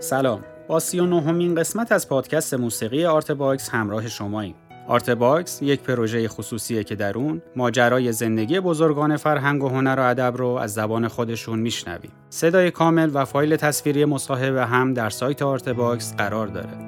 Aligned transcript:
سلام 0.00 0.44
با 0.68 0.80
سی 0.80 1.00
و 1.00 1.06
نهمین 1.06 1.54
قسمت 1.54 1.92
از 1.92 2.08
پادکست 2.08 2.54
موسیقی 2.54 3.04
آرت 3.04 3.32
باکس 3.32 3.68
همراه 3.68 4.08
شماییم 4.08 4.54
آرت 4.88 5.10
باکس 5.10 5.62
یک 5.62 5.80
پروژه 5.80 6.28
خصوصیه 6.28 6.84
که 6.84 6.94
در 6.94 7.18
اون 7.18 7.42
ماجرای 7.56 8.12
زندگی 8.12 8.60
بزرگان 8.60 9.16
فرهنگ 9.16 9.64
و 9.64 9.68
هنر 9.68 9.96
و 9.98 10.02
ادب 10.02 10.34
رو 10.36 10.48
از 10.48 10.74
زبان 10.74 11.08
خودشون 11.08 11.58
میشنویم. 11.58 12.10
صدای 12.30 12.70
کامل 12.70 13.10
و 13.14 13.24
فایل 13.24 13.56
تصویری 13.56 14.04
مصاحبه 14.04 14.66
هم 14.66 14.94
در 14.94 15.10
سایت 15.10 15.42
آرت 15.42 15.68
باکس 15.68 16.14
قرار 16.14 16.46
داره. 16.46 16.87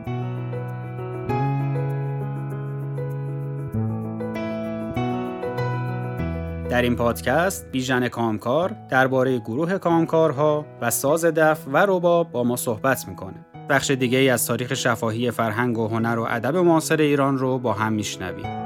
در 6.71 6.83
این 6.83 6.97
پادکست 6.97 7.67
بیژن 7.73 8.09
کامکار 8.09 8.77
درباره 8.91 9.39
گروه 9.39 9.79
کامکارها 9.79 10.67
و 10.81 10.91
ساز 10.91 11.25
دف 11.25 11.67
و 11.73 11.87
رباب 11.89 12.33
با 12.33 12.45
ما 12.45 12.57
صحبت 12.57 13.09
می‌کنه. 13.09 13.47
بخش 13.71 13.91
دیگه 13.91 14.19
ای 14.19 14.29
از 14.29 14.47
تاریخ 14.47 14.75
شفاهی 14.75 15.31
فرهنگ 15.31 15.79
و 15.79 15.89
هنر 15.89 16.19
و 16.19 16.27
ادب 16.31 16.57
معاصر 16.57 16.97
ایران 16.97 17.39
رو 17.39 17.59
با 17.59 17.73
هم 17.73 17.93
میشنویم. 17.93 18.60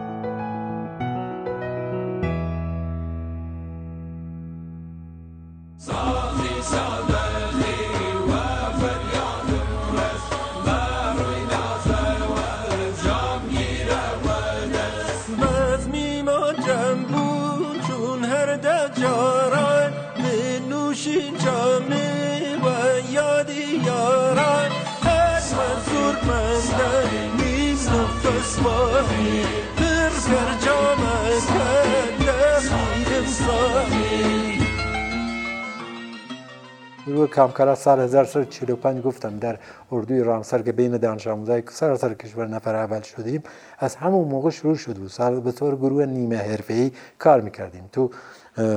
کامکارا 37.15 37.75
سال 37.75 38.01
1945 38.01 39.03
گفتم 39.03 39.39
در 39.39 39.59
اردوی 39.93 40.20
رامسر 40.20 40.62
که 40.62 40.73
بین 40.73 40.97
دانش 40.97 41.27
آموزای 41.27 41.62
سراسر 41.70 42.15
کشور 42.15 42.47
نفر 42.47 42.75
اول 42.75 43.01
شدیم 43.01 43.43
از 43.79 43.97
همون 43.97 44.29
موقع 44.29 44.51
شروع 44.51 44.75
شد 44.75 44.98
و 44.98 45.09
سال 45.09 45.41
به 45.41 45.53
طور 45.53 45.77
گروه 45.77 46.07
نیمه 46.07 46.37
حرفه‌ای 46.37 46.92
کار 47.19 47.41
می‌کردیم. 47.41 47.89
تو 47.92 48.11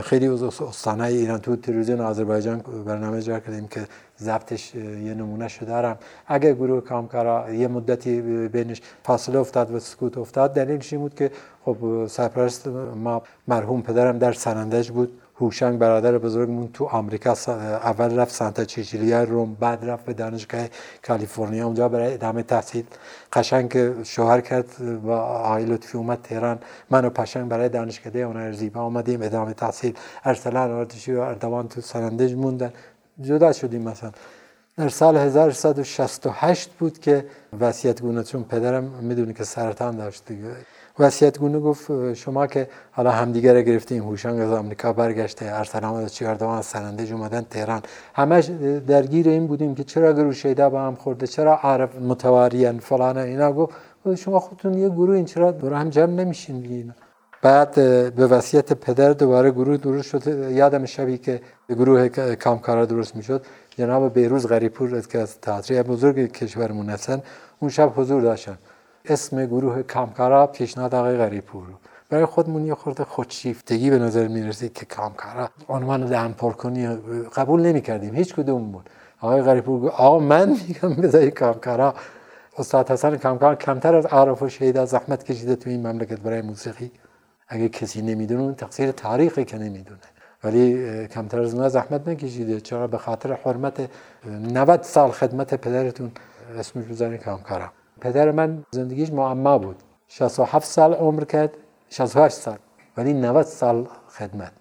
خیلی 0.04 0.28
استانه 0.28 1.04
ایران 1.04 1.40
تو 1.40 1.56
تلویزیون 1.56 2.02
آذربایجان 2.02 2.60
برنامه 2.86 3.18
اجرا 3.18 3.40
کردیم 3.40 3.68
که 3.68 3.82
ضبطش 4.20 4.76
یه 4.76 5.14
نمونه 5.14 5.48
شده 5.48 5.66
دارم 5.66 5.98
اگر 6.28 6.54
گروه 6.54 6.82
کامکارا 6.82 7.54
یه 7.54 7.68
مدتی 7.68 8.22
بینش 8.48 8.82
فاصله 9.04 9.40
افتاد 9.40 9.76
و 9.76 9.80
سکوت 9.80 10.18
افتاد 10.18 10.54
دلیلش 10.54 10.94
این 10.94 11.02
بود 11.02 11.16
که 11.16 11.32
خب 11.66 12.08
سرپرست 12.08 12.68
ما 12.96 13.22
مرحوم 13.48 13.82
پدرم 13.82 14.18
در 14.18 14.34
سنندج 14.34 14.90
بود. 14.92 15.22
هوشنگ 15.42 15.80
برادر 15.80 16.18
بزرگمون 16.18 16.70
تو 16.74 16.86
آمریکا 16.86 17.32
اول 17.84 18.20
رفت 18.20 18.36
سانتا 18.36 18.66
چیچیلیا 18.66 19.24
روم 19.24 19.54
بعد 19.60 19.86
رفت 19.86 20.06
به 20.06 20.14
دانشگاه 20.14 20.68
کالیفرنیا. 21.08 21.66
اونجا 21.66 21.90
برای 21.90 22.14
ادامه 22.14 22.44
تحصیل 22.44 22.86
قشنگ 23.34 24.04
شوهر 24.04 24.42
کرد 24.42 24.66
و 25.04 25.12
آقای 25.12 25.66
لطفی 25.66 25.98
اومد 25.98 26.20
تهران. 26.24 26.60
من 26.90 27.06
و 27.06 27.10
پشنگ 27.10 27.50
برای 27.50 27.70
دانشکده 27.70 28.26
هنر 28.26 28.52
زیبا 28.52 28.82
آمدیم 28.82 29.22
ادامه 29.22 29.54
تحصیل. 29.54 29.94
ارسلان 30.26 30.72
آرتشی 30.72 31.14
و 31.14 31.20
اردوان 31.20 31.68
تو 31.68 31.82
سرندج 31.82 32.34
موندن. 32.34 32.74
جدا 33.22 33.54
شدیم 33.54 33.82
مثلا. 33.82 34.12
در 34.78 34.90
سال 34.90 35.18
1168 35.18 36.70
بود 36.70 37.00
که 37.00 37.26
وصیت 37.60 38.02
گونه 38.02 38.24
چون 38.24 38.44
پدرم 38.44 38.84
می‌دونی 38.84 39.34
که 39.34 39.44
سرطان 39.44 39.98
داشت 39.98 40.26
دیگه. 40.26 40.56
وصیت 41.00 41.40
گونه 41.40 41.60
گفت 41.60 42.14
شما 42.14 42.48
که 42.48 42.70
حالا 42.92 43.12
همدیگه 43.12 43.54
را 43.54 43.62
گرفتیم 43.62 44.04
هوشنگ 44.04 44.40
از 44.40 44.52
آمریکا 44.52 44.94
برگشته 44.94 45.46
ارسلان 45.46 46.04
از 46.04 46.14
چیاردوان 46.14 46.58
از 46.58 46.76
اومدن 47.12 47.42
تهران. 47.42 47.82
همش 48.14 48.46
درگیر 48.88 49.30
این 49.30 49.48
بودیم 49.48 49.76
که 49.76 49.84
چرا 49.84 50.14
گروه 50.14 50.34
شیدا 50.34 50.70
با 50.70 50.82
هم 50.82 50.96
خورده 50.96 51.28
چرا 51.28 51.60
عرب 51.64 52.02
متواریان 52.02 52.80
فلان 52.80 53.18
اینا 53.18 53.54
گفت 53.54 53.74
شما 54.16 54.40
خودتون 54.40 54.74
یه 54.74 54.90
گروه 54.90 55.16
این 55.16 55.26
چرا 55.26 55.52
دور 55.52 55.74
هم 55.74 55.90
جمع 55.90 56.14
نمیشین 56.14 56.94
بعد 57.42 57.76
به 58.16 58.28
وصیت 58.28 58.74
پدر 58.74 59.14
دوباره 59.14 59.52
گروه 59.52 59.78
درست 59.78 60.08
شد. 60.08 60.52
یادم 60.52 60.86
شبی 60.86 61.18
که 61.18 61.42
گروه 61.70 62.08
کامکارا 62.36 62.86
درست 62.86 63.16
می‌شد. 63.16 63.46
جناب 63.78 64.14
بیروز 64.14 64.48
غریپور 64.48 65.02
که 65.02 65.20
از 65.20 65.42
تئاتر 65.42 65.84
بزرگ 65.84 66.32
کشورمون 66.32 66.90
هستن 66.90 67.22
اون 67.60 67.72
شب 67.72 67.94
حضور 67.96 68.22
داشتن. 68.22 68.58
اسم 69.08 69.46
گروه 69.46 69.84
کامکارا 69.84 70.48
پیشنهاد 70.48 70.96
آقای 70.96 71.18
غریپور. 71.18 71.64
برای 72.10 72.26
خودمون 72.26 72.66
یه 72.66 72.76
خورده 72.76 73.04
خودشیفتگی 73.04 73.90
به 73.90 74.00
نظر 74.00 74.28
می 74.28 74.44
رسید 74.44 74.74
که 74.74 74.86
کامکارا 74.86 75.50
عنوان 75.70 76.06
دهن 76.06 76.34
کنی 76.34 76.88
قبول 77.36 77.62
نمی 77.62 77.82
کردیم 77.82 78.16
هیچ 78.16 78.36
بود. 78.36 78.90
آقای 79.22 79.42
غریپور 79.42 79.82
گفت 79.82 79.94
آقا 79.94 80.20
من 80.20 80.50
میگم 80.50 80.94
بذاری 80.94 81.32
کامکارا. 81.32 81.94
استاد 82.58 82.92
حسن 82.92 83.18
کامکار 83.18 83.56
کمتر 83.56 83.96
از 83.96 84.06
عارف 84.06 84.42
و 84.42 84.50
شهید 84.50 84.86
زحمت 84.86 85.24
کشیده 85.24 85.56
تو 85.56 85.70
این 85.70 85.88
مملکت 85.88 86.20
برای 86.20 86.42
موسیقی. 86.42 86.92
اگه 87.48 87.70
کسی 87.70 88.02
نمی‌دونه 88.02 88.54
تقصیر 88.54 88.92
تاریخی 88.92 89.46
که 89.46 89.58
نمی‌دونه. 89.58 90.00
ولی 90.44 91.08
کمتر 91.08 91.42
از 91.42 91.54
اون 91.54 91.70
زحمت 91.70 92.08
نکشیده. 92.08 92.62
چرا؟ 92.62 92.88
به 92.88 92.98
خاطر 92.98 93.34
حرمت 93.34 93.90
90 94.54 94.84
سال 94.84 95.12
خدمت 95.12 95.54
پدرتون. 95.54 96.12
اسمش 96.60 96.86
بزنید 96.86 97.24
کامکارا. 97.24 97.70
پدر 98.02 98.32
من 98.32 98.64
زندگیش 98.72 99.12
معما 99.12 99.58
بود. 99.58 99.76
67 100.08 100.66
سال 100.66 100.94
عمر 100.94 101.24
کرد 101.24 101.50
68 101.90 102.36
سال. 102.36 102.58
ولی 102.98 103.14
90 103.14 103.46
سال 103.46 103.88
خدمت. 104.10 104.52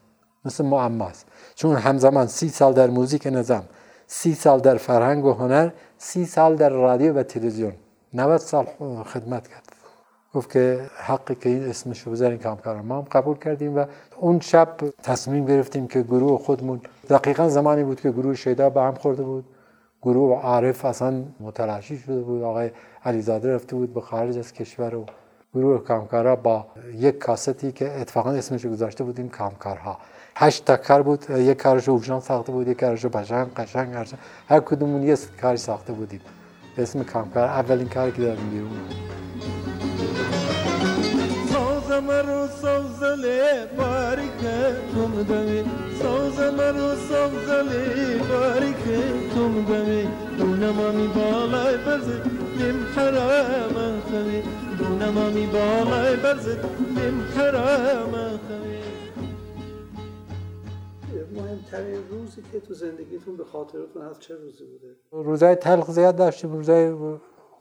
مثل 0.45 0.65
معماست. 0.65 1.27
چون 1.55 1.77
همزمان 1.77 2.27
سی 2.27 2.49
سال 2.49 2.73
در 2.73 2.91
موزیک 2.91 3.27
نظام 3.27 3.65
سی 4.07 4.35
سال 4.35 4.61
در 4.61 4.77
فرهنگ 4.77 5.25
و 5.25 5.33
هنر 5.33 5.71
سی 5.99 6.27
سال 6.27 6.57
در 6.57 6.69
رادیو 6.69 7.19
و 7.19 7.23
تلویزیون. 7.23 7.73
90 8.15 8.37
سال 8.41 8.67
خدمت 9.05 9.49
کرد. 9.49 9.77
گفت 10.35 10.53
که 10.53 10.81
حقی 10.97 11.35
که 11.35 11.49
این 11.49 11.69
اسمش 11.69 12.01
رو 12.01 12.13
بذارین 12.13 12.39
کامکار 12.39 12.81
ما 12.81 12.99
هم 12.99 13.03
قبول 13.13 13.37
کردیم 13.37 13.79
و 13.79 13.85
اون 14.17 14.41
شب 14.41 14.77
تصمیم 15.03 15.47
گرفتیم 15.47 15.87
که 15.87 16.03
گروه 16.03 16.39
خودمون 16.39 16.81
دقیقا 17.09 17.49
زمانی 17.49 17.85
بود 17.85 18.01
که 18.01 18.11
گروه 18.11 18.35
شیدا 18.35 18.71
به 18.71 18.81
هم 18.81 18.95
خورده 18.95 19.23
بود. 19.23 19.45
گروه 20.07 20.41
عارف 20.41 20.85
اصلا 20.85 21.23
متلاشی 21.41 21.99
شده 21.99 22.21
بود. 22.21 22.43
آقای 22.43 22.71
علیزاده 23.05 23.55
رفته 23.55 23.77
بود 23.77 23.95
به 23.95 24.01
خارج 24.01 24.39
از 24.39 24.53
کشور 24.53 24.95
و 24.95 25.07
گروه 25.55 25.85
کامکارا 25.85 26.37
با 26.37 26.67
یک 26.95 27.19
کاستی 27.19 27.73
که 27.73 28.01
اتفاقا 28.01 28.31
اسمش 28.31 28.67
گذاشته 28.67 29.05
بودیم 29.05 29.29
کامکارها. 29.29 29.99
هشت 30.37 30.65
تا 30.65 30.77
کار 30.77 31.03
بود. 31.03 31.31
یک 31.31 31.63
کارش 31.63 31.89
اوشان 31.89 32.21
ساخته 32.21 32.53
بود 32.53 32.69
یک 32.69 32.81
کارش 32.81 33.07
بشنگ 33.07 33.55
قشنگ 33.55 34.07
هر 34.49 34.61
کدومون 34.61 35.03
یه 35.03 35.17
کاری 35.41 35.57
ساخته 35.57 35.93
بودیم. 35.93 36.21
اسم 36.79 37.03
کامکار. 37.03 37.45
اولین 37.45 37.89
کاری 37.89 38.13
که 38.13 38.23
داریم 38.23 38.51
بیرون. 38.51 38.71
مرو 42.01 42.47
سوزله 43.17 43.67
باریکه. 43.77 44.77
توم 44.95 45.23
دمی 45.23 45.65
سوز 46.03 46.39
مرو 46.41 46.95
سوزله 46.95 48.19
باریکه. 48.29 49.01
توم 49.35 49.65
دمی 49.65 50.09
دونمامی 50.39 51.09
بالای 51.09 51.77
برزد 51.77 52.31
لیم 52.59 52.87
حرام 52.97 54.01
خوی 54.01 54.43
دونمامی 54.79 55.47
بالای 55.47 56.17
برزد 56.17 56.65
لیم 56.97 57.21
حرام 57.37 58.13
خوی 58.13 58.77
مهمترین 61.35 62.09
روزی 62.11 62.43
که 62.53 62.61
تو 62.61 62.75
زندگیتون 62.75 63.37
به 63.37 63.45
خاطرتون 63.45 64.03
هست 64.03 64.21
چه 64.21 64.35
روزی 64.35 64.65
بوده؟ 64.65 64.97
روزای 65.31 65.55
تلخ 65.55 65.91
زیاد 65.91 66.17
داشتیم 66.17 66.53
روزای 66.53 66.91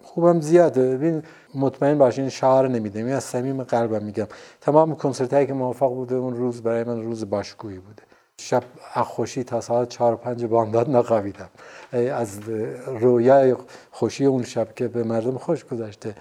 خوبم 0.06 0.42
زیاده. 0.42 0.98
ببین 0.98 1.24
مطمئن 1.56 1.98
باشین 1.98 2.30
شعار 2.30 2.68
نمیدم. 2.68 3.07
از 3.07 3.24
صمیم 3.24 3.63
قلبم 3.63 4.04
میگم. 4.04 4.28
تمام 4.62 4.96
کنسرت 4.96 5.34
هایی 5.34 5.48
که 5.48 5.54
موفق 5.54 5.90
بوده 5.90 6.16
اون 6.16 6.36
روز 6.36 6.63
برای 6.63 6.84
من 6.84 7.02
روز 7.04 7.30
باشکویی 7.30 7.78
بوده. 7.78 8.04
شب 8.38 8.63
خوشی 9.04 9.44
تا 9.44 9.62
ساعت 9.62 9.90
چهار 9.90 10.16
پنج 10.16 10.46
بامداد 10.46 10.90
نقاویدم 10.90 11.50
از 11.92 12.40
رویای 12.88 13.56
خوشی 13.92 14.25
اون 14.25 14.44
شب 14.44 14.75
که 14.75 14.88
به 14.88 15.04
مردم 15.04 15.38
خوش 15.38 15.66
گذشته. 15.66 16.16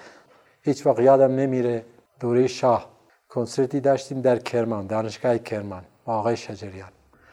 هیچ 0.63 0.87
وقت 0.87 0.99
یادم 0.99 1.35
نمیره 1.35 1.85
دوره 2.21 2.47
شاه. 2.47 2.91
کنسرتی 3.29 3.81
داشتیم 3.81 4.21
در 4.21 4.39
کرمان 4.39 4.87
دانشگاه 4.87 5.39
کرمان 5.39 5.83
با 6.05 6.15
آقای 6.15 6.37
شجریان. 6.37 6.89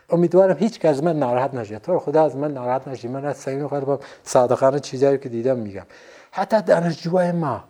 امیدوارم 0.10 0.58
هیچ 0.58 0.86
از 0.86 1.04
من 1.04 1.20
ناراحت 1.20 1.54
نشه. 1.54 1.80
تو 1.80 2.00
خدا 2.00 2.26
از 2.26 2.36
من 2.36 2.54
ناراحت 2.54 2.88
نشه 2.88 3.08
من 3.08 3.26
از 3.26 3.38
صمیم 3.38 3.68
قلبم 3.68 4.00
صادقانه 4.24 4.80
چیزایی 4.80 5.18
که 5.18 5.30
دیدم 5.30 5.58
میگم. 5.58 5.86
حتی 6.32 6.62
دانشجوهای 6.62 7.32
ما. 7.32 7.64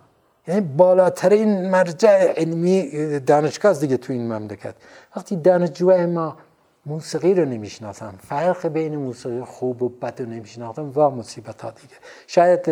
یعنی 0.48 0.60
بالاترین 0.60 1.70
مرجع 1.70 2.32
علمی 2.36 3.20
دانشگاه 3.20 3.72
دیگه 3.72 3.96
تو 3.96 4.12
این 4.12 4.32
مملکت. 4.32 4.74
وقتی 5.16 5.36
دانشجوهای 5.36 6.06
ما 6.06 6.36
موسیقی 6.86 7.34
رو 7.34 7.44
نمی‌شناسم 7.44 8.14
فرق 8.28 8.66
بین 8.66 8.96
موسیقی 8.96 9.40
خوب 9.40 9.82
و 9.82 9.88
بد 9.88 10.20
رو 10.20 10.28
نمی‌شناسم 10.28 10.92
و 10.96 11.10
مصیبت 11.10 11.62
ها 11.62 11.70
دیگه. 11.70 11.94
شاید 12.26 12.68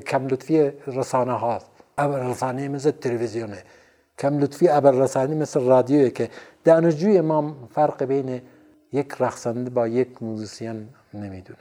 کم 0.00 0.26
لطفی 0.26 0.72
رسانه 0.86 1.32
هاست 1.32 1.66
رسانه 1.98 2.68
مثل 2.68 2.90
تلویزیونه. 2.90 3.62
کم 4.18 4.38
لطفی 4.38 4.68
رسانه 4.84 5.34
مثل 5.34 5.60
رادیویه 5.60 6.10
که 6.10 6.28
دانشجوی 6.64 7.20
ما 7.20 7.56
فرق 7.74 8.04
بین 8.04 8.42
یک 8.92 9.14
رقصنده 9.20 9.70
با 9.70 9.88
یک 9.88 10.22
موزیسین 10.22 10.88
نمی‌دونه. 11.14 11.58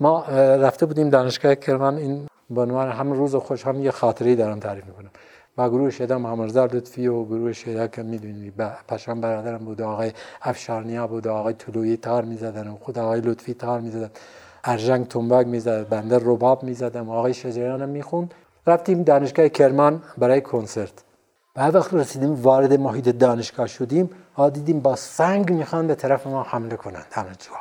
ما 0.00 0.24
رفته 0.64 0.86
بودیم 0.86 1.10
دانشگاه 1.10 1.54
کرمان 1.54 1.96
این 1.96 2.26
به 2.50 2.62
هم 2.62 3.12
روز 3.12 3.34
خوش 3.36 3.66
هم 3.66 3.80
یه 3.80 3.90
خاطری 3.90 4.36
دارم 4.36 4.60
تعریف 4.60 4.84
می‌کنم. 4.84 5.10
با 5.56 5.68
گروه 5.68 5.90
شیدا 5.90 6.18
محمد 6.18 6.58
لطفی 6.58 7.06
و 7.06 7.24
گروه 7.24 7.52
شیدا 7.52 7.86
که 7.86 8.02
می‌دونی 8.02 8.52
پشم 8.88 9.20
برادرم 9.20 9.58
بود 9.58 9.82
آقای 9.82 10.12
افشارنیا 10.42 11.06
بود 11.06 11.28
آقای 11.28 11.54
طلویی 11.54 11.96
تار 11.96 12.24
می‌زدن 12.24 12.68
و 12.68 12.76
خود 12.76 12.98
آقای 12.98 13.20
لطفی 13.20 13.54
تار 13.54 13.80
می‌زدن. 13.80 14.10
ارژنگ 14.64 15.08
تنباگ 15.08 15.46
می‌زد 15.46 15.88
بنده 15.88 16.18
رباب 16.22 16.62
می‌زدم 16.62 17.10
آقای 17.10 17.34
شجریان 17.34 17.88
می‌خوند. 17.88 18.34
رفتیم 18.66 19.02
دانشگاه 19.02 19.48
کرمان 19.48 20.02
برای 20.18 20.40
کنسرت. 20.40 20.92
بعد 21.54 21.74
وقت 21.74 21.94
رسیدیم 21.94 22.34
وارد 22.34 22.72
محیط 22.72 23.08
دانشگاه 23.08 23.66
شدیم 23.66 24.10
ها 24.36 24.50
دیدیم 24.50 24.80
با 24.80 24.96
سنگ 24.96 25.52
می‌خوان 25.52 25.86
به 25.86 25.94
طرف 25.94 26.26
ما 26.26 26.42
حمله 26.42 26.76
کنند 26.76 27.04
دانشجوها 27.16 27.60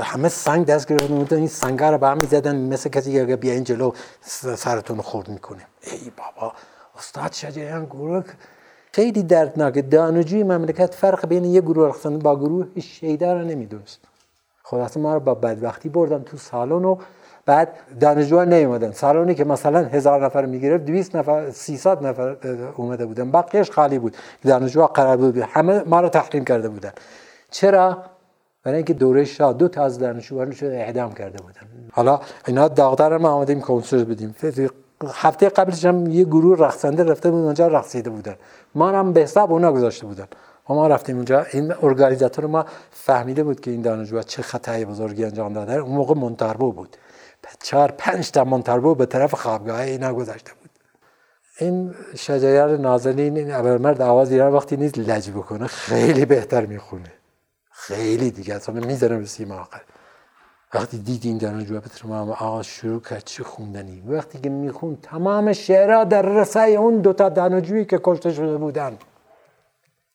همه 0.00 0.28
سنگ 0.28 0.66
دست 0.66 0.88
گرفتن 0.88 1.36
این 1.36 1.48
سنگ 1.48 1.82
رو 1.82 1.98
به 1.98 2.08
هم 2.08 2.18
می‌زدن 2.20 2.56
مثل 2.56 2.90
کسی 2.90 3.26
که 3.26 3.36
بیا 3.36 3.52
این 3.52 3.64
جلو 3.64 3.92
سرتون 4.56 5.00
خورد 5.00 5.28
می‌کنیم 5.28 5.66
ای 5.82 6.12
بابا 6.16 6.52
استاد 6.98 7.32
شجریان 7.32 7.84
گروه 7.84 8.24
خیلی 8.92 9.22
دردناکه 9.22 9.82
دانشجوی 9.82 10.42
مملکت 10.42 10.94
فرق 10.94 11.26
بین 11.26 11.44
یه 11.44 11.60
گروه 11.60 11.88
رقصنده 11.88 12.18
با 12.18 12.36
گروه 12.36 12.66
شیده 12.80 13.32
رو 13.32 13.38
نمی‌دونست. 13.38 14.00
خلاصه 14.62 15.00
ما 15.00 15.14
رو 15.14 15.20
با 15.20 15.34
بدبختی 15.34 15.88
بردن 15.88 16.22
تو 16.22 16.36
سالن 16.36 16.84
و 16.84 16.96
بعد 17.46 17.68
دانشجوها 18.00 18.44
نیومدن. 18.44 18.92
سالونی 18.92 19.34
که 19.34 19.44
مثلا 19.44 19.78
هزار 19.84 20.24
نفر 20.24 20.46
می‌گرفت 20.46 20.84
200 20.84 21.16
نفر 21.16 21.50
300 21.50 22.06
نفر 22.06 22.36
اومده 22.76 23.06
بودن. 23.06 23.30
بقیهش 23.30 23.70
خالی 23.70 23.98
بود. 23.98 24.16
دانشجوها 24.44 24.86
قرار 24.86 25.16
بود 25.16 25.38
همه 25.38 25.82
ما 25.86 26.00
رو 26.00 26.08
تحریم 26.08 26.44
کرده 26.44 26.68
بودن. 26.68 26.92
چرا؟ 27.50 27.98
برای 28.64 28.76
اینکه 28.76 28.94
دوره 28.94 29.24
شاه 29.24 29.52
دو 29.52 29.68
تا 29.68 29.84
از 29.84 29.98
دانشجویان 29.98 30.52
رو 30.52 30.68
اعدام 30.68 31.12
کرده 31.12 31.42
بودن. 31.42 31.60
حالا 31.92 32.20
اینا 32.46 32.68
داغدار 32.68 33.18
ما 33.18 33.28
آمدیم 33.28 33.60
کنسرت 33.60 34.06
بدیم. 34.06 34.34
هفته 35.14 35.48
قبلش 35.48 35.84
هم 35.84 36.06
یه 36.06 36.24
گروه 36.24 36.58
رقصنده 36.58 37.04
رفته 37.04 37.30
بود 37.30 37.44
اونجا 37.44 37.68
رقصیده 37.68 38.10
بودن. 38.10 38.34
ما 38.74 38.88
هم 38.88 39.12
به 39.12 39.20
حساب 39.20 39.52
اونا 39.52 39.72
گذاشته 39.72 40.06
بودن. 40.06 40.26
ما 40.68 40.86
رفتیم 40.86 41.16
اونجا. 41.16 41.46
این 41.52 41.74
ارگانیزاتور 41.82 42.46
ما 42.46 42.64
فهمیده 42.90 43.44
بود 43.44 43.60
که 43.60 43.70
این 43.70 43.82
دانشجو 43.82 44.22
چه 44.22 44.42
خطای 44.42 44.84
بزرگی 44.84 45.24
انجام 45.24 45.52
داده 45.52 45.74
اون 45.74 45.96
موقع 45.96 46.14
منتربو 46.14 46.72
بود. 46.72 46.96
چهار 47.62 47.94
پنج 47.98 48.30
تا 48.30 48.44
منتربو 48.44 48.94
به 48.94 49.06
طرف 49.06 49.34
خوابگاه 49.34 49.80
اینا 49.80 50.14
گذاشته 50.14 50.52
بود. 50.60 50.70
این 51.58 51.94
شجریان 52.16 52.80
نازنین 52.80 53.36
این 53.36 53.76
مرد 53.76 54.02
آواز 54.02 54.32
ایران 54.32 54.52
وقتی 54.52 54.76
نیست 54.76 54.98
لج 54.98 55.30
بکنه 55.30 55.66
خیلی 55.66 56.24
بهتر 56.24 56.66
می‌خونه. 56.66 57.12
خیلی 57.86 58.30
دیگه 58.30 58.54
اصلا 58.54 58.74
می‌ذاره 58.74 59.18
به 59.18 59.26
سیما 59.26 59.54
آقل 59.54 59.78
وقتی 60.74 60.98
دیدی 60.98 61.28
این 61.28 61.38
به 61.38 61.82
ما 62.04 62.20
آقا 62.20 62.62
شروع 62.62 63.00
کرد 63.00 63.22
چه 63.24 63.44
خوندنی؟ 63.44 64.02
وقتی 64.06 64.38
که 64.38 64.48
میخون 64.48 64.98
تمام 65.02 65.52
شعرها 65.52 66.04
در 66.04 66.22
رسای 66.22 66.76
اون 66.76 67.00
دوتا 67.00 67.28
دانشجویی 67.28 67.84
که 67.84 68.00
کشته 68.04 68.32
شده 68.32 68.56
بودن 68.56 68.98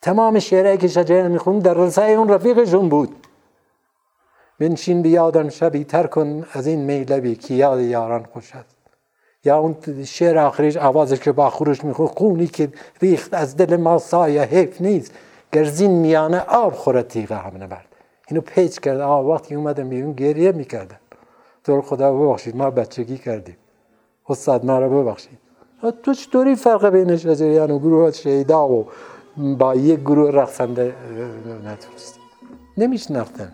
تمام 0.01 0.39
شعرهایی 0.39 0.77
که 0.77 0.87
شجریان 0.87 1.31
میخون 1.31 1.59
در 1.59 1.73
رسای 1.73 2.13
اون 2.13 2.29
رفیقشون 2.29 2.89
بود. 2.89 3.15
بنشین 4.59 5.01
بیادم 5.01 5.49
شبی 5.49 5.83
تر 5.83 6.07
کن 6.07 6.45
از 6.53 6.67
این 6.67 6.79
میلبی 6.79 7.35
که 7.35 7.53
یاد 7.53 7.79
یاران 7.79 8.23
خوش 8.33 8.55
است 8.55 8.77
یا 9.43 9.57
اون 9.57 9.75
شعر 10.05 10.37
آخریش 10.37 10.77
آوازش 10.77 11.19
که 11.19 11.31
با 11.31 11.49
خورش 11.49 11.83
میخون 11.83 12.07
خونی 12.07 12.47
که 12.47 12.69
ریخت 13.01 13.33
از 13.33 13.57
دل 13.57 13.75
ما 13.75 13.97
سایه 13.97 14.41
حیف 14.41 14.81
نیست. 14.81 15.11
گرزین 15.51 15.91
میانه 15.91 16.39
آب 16.39 16.73
خوره 16.73 17.03
تیغه 17.03 17.35
هم 17.35 17.63
نبرد 17.63 17.85
اینو 18.27 18.41
پیچ 18.41 18.79
کرد. 18.79 18.99
آه 18.99 19.25
وقتی 19.25 19.55
اومدم 19.55 19.89
بیرون 19.89 20.13
گریه 20.13 20.51
می‌کردن 20.51 20.97
تو 21.63 21.81
خدا 21.81 22.13
ببخشید 22.13 22.55
ما 22.55 22.69
بچگی 22.71 23.17
کردیم. 23.17 23.57
استاد 24.29 24.65
ما 24.65 24.79
رو 24.79 25.03
ببخشید. 25.03 25.38
تو 26.03 26.13
چطوری 26.13 26.55
فرق 26.55 26.89
بین 26.89 27.17
شجریان 27.17 27.71
و 27.71 27.79
گروه 27.79 28.11
شیدا 28.11 28.69
و 28.69 28.88
با 29.38 29.75
یک 29.75 29.99
گروه 29.99 30.31
رقصنده 30.31 30.94
نتونستی 31.65 32.19
نمیشناختن. 32.77 33.51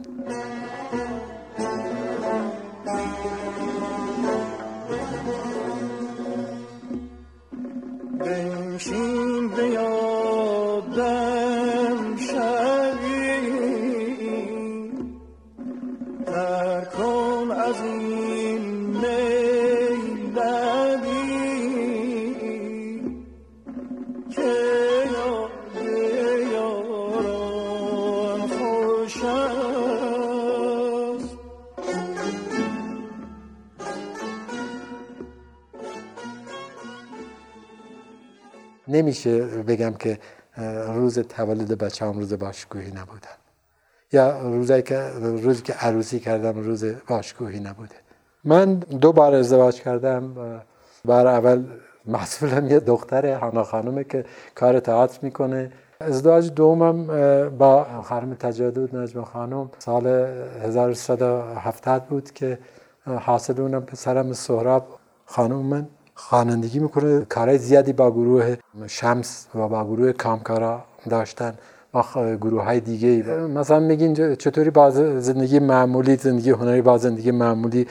نمیشه 39.14 39.46
بگم 39.46 39.94
که 39.94 40.20
روز 40.88 41.20
تولد 41.20 41.78
بچه 41.78 42.06
هم 42.06 42.20
روز 42.20 42.34
باشگوهی 42.34 42.92
نبودن. 42.92 43.38
یا 44.12 44.42
روزی 44.42 44.82
که 44.82 45.00
روزی 45.20 45.62
که 45.62 45.74
عروسی 45.74 46.20
کردم 46.20 46.60
روز 46.60 46.86
باشگوهی 47.08 47.60
نبوده. 47.60 47.96
من 48.44 48.74
دو 48.76 49.12
بار 49.12 49.36
ازدواج 49.36 49.82
کردم 49.82 50.36
بار 51.06 51.28
اول 51.28 51.64
مسئولم 52.06 52.68
یه 52.68 52.80
دختر 52.80 53.36
حانا 53.36 53.64
خانومه 53.64 54.04
که 54.04 54.26
کار 54.56 54.80
تئاتر 54.80 55.20
می‌کنه. 55.22 55.72
ازدواج 56.00 56.54
دومم 56.54 57.08
با 57.58 58.02
خانم 58.04 58.34
تجدد 58.34 58.96
نجم 58.96 59.24
خانم 59.24 59.70
سال 59.80 60.08
1370 60.08 62.06
بود 62.06 62.32
که 62.32 62.60
حاصل 63.06 63.62
اونم 63.62 63.82
پسرم 63.82 64.34
سهراب 64.34 64.88
خانم 65.26 65.56
من 65.56 65.88
خوانندگی 66.16 66.80
می‌کنه. 66.80 67.26
کارهای 67.30 67.58
زیادی 67.58 67.94
با 67.94 68.12
گروه 68.12 68.56
شمس 68.88 69.48
و 69.56 69.68
با 69.68 69.86
گروه 69.86 70.12
کامکارا 70.12 70.84
داشتن. 71.10 71.54
با 71.92 72.06
گروه 72.42 72.64
های 72.64 72.80
دیگه 72.80 73.24
مثلا 73.34 73.80
میگین 73.80 74.36
چطوری 74.36 74.70
با 74.70 74.90
زندگی 75.20 75.60
معمولی 75.60 76.16
زندگی 76.16 76.50
هنری 76.50 76.82
با 76.82 76.98
زندگی 76.98 77.32
معمولی 77.32 77.88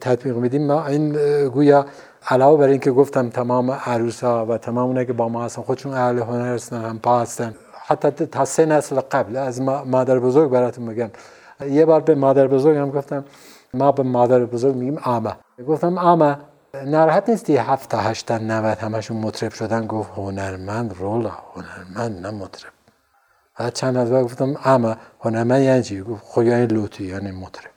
تطبیق 0.00 0.36
میدیم 0.36 0.66
ما 0.66 0.86
این 0.86 1.12
گویا 1.48 1.86
علاوه 2.28 2.58
بر 2.58 2.68
اینکه 2.68 2.90
گفتم 2.90 3.28
تمام 3.28 3.70
عروسا 3.70 4.46
و 4.46 4.58
تمام 4.58 4.86
اونایی 4.86 5.06
که 5.06 5.12
با 5.12 5.28
ما 5.28 5.44
هستن 5.44 5.62
خودشون 5.62 5.94
اهل 5.94 6.18
هنر 6.18 6.54
هستن 6.54 6.80
هم 6.82 6.98
پا 6.98 7.20
هستن. 7.20 7.54
حتی 7.86 8.10
تا 8.10 8.44
سه 8.44 8.66
نسل 8.66 9.00
قبل 9.00 9.36
از 9.36 9.60
مادر 9.62 10.18
بزرگ 10.18 10.50
براتون 10.50 10.84
میگم. 10.84 11.10
یه 11.70 11.84
بار 11.84 12.00
به 12.00 12.14
مادر 12.14 12.46
بزرگ 12.46 12.76
هم 12.76 12.90
گفتم 12.90 13.24
ما 13.74 13.92
به 13.92 14.02
مادر 14.02 14.44
بزرگ 14.44 14.76
میگیم 14.76 14.98
آمه. 15.04 15.36
گفتم 15.68 15.98
آمه. 15.98 16.36
ناراحت 16.74 17.28
نیستی؟ 17.28 17.56
هفت 17.56 17.90
تا 17.90 17.98
هشت 17.98 18.26
تا 18.26 18.38
نوت 18.38 18.84
همشون 18.84 19.16
مطرب 19.16 19.52
شدن. 19.52 19.86
گفت 19.86 20.10
هنرمند 20.16 20.94
رولا 20.98 21.30
هنرمند 21.54 22.26
نه 22.26 22.30
مطرب. 22.30 22.72
بعد 23.58 23.72
چند 23.72 23.96
از 23.96 24.10
بعد 24.10 24.24
گفتم 24.24 24.56
اما 24.64 24.96
هنرمند 25.20 25.62
یعنی 25.62 25.82
چی؟ 25.82 26.02
گفت 26.02 26.22
خب 26.24 26.42
یعنی 26.42 26.66
لوتی 26.66 27.04
یعنی 27.04 27.30
مطرب. 27.30 27.70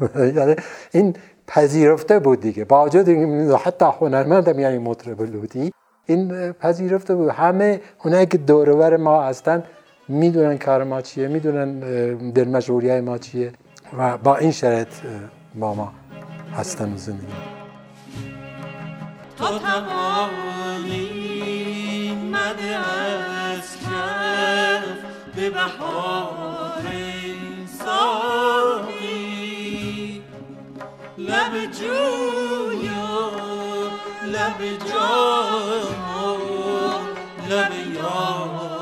یعنی 0.36 0.56
این 0.92 1.16
پذیرفته 1.46 2.18
بود 2.18 2.40
دیگه. 2.40 2.64
با 2.64 2.84
وجود 2.84 3.08
حتی 3.64 3.86
هنرمند 4.00 4.58
یعنی 4.58 4.78
مطرب 4.78 5.22
لوتی 5.22 5.72
این 6.06 6.52
پذیرفته 6.52 7.14
بود. 7.14 7.28
همه 7.28 7.80
اونایی 8.04 8.26
که 8.26 8.38
دورور 8.38 8.96
ما 8.96 9.22
هستن 9.22 9.62
می‌دونن 10.08 10.58
کار 10.58 10.84
ما 10.84 11.00
چیه 11.02 11.28
می‌دونن 11.28 11.80
دل 12.30 12.48
ما 13.00 13.18
چیه 13.18 13.52
و 13.98 14.18
با 14.18 14.36
این 14.36 14.52
شرط 14.52 14.94
با 15.54 15.74
ما 15.74 15.92
هستن 16.54 16.96
زندگی. 16.96 17.61
تو 19.42 19.58
توانی 19.58 21.02
مده 22.14 22.76
از 22.76 23.76
کف 23.76 24.84
به 25.36 25.50
بهار 25.50 26.82
ساقی. 27.78 29.02
لب 31.18 31.52
جویا 31.72 33.30
لب 34.24 34.60
جام 34.90 36.40
لب 37.48 37.72
یار. 37.94 38.81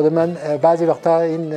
خود 0.00 0.12
من 0.12 0.36
بعضی 0.62 0.84
وقتا 0.84 1.20
این 1.20 1.54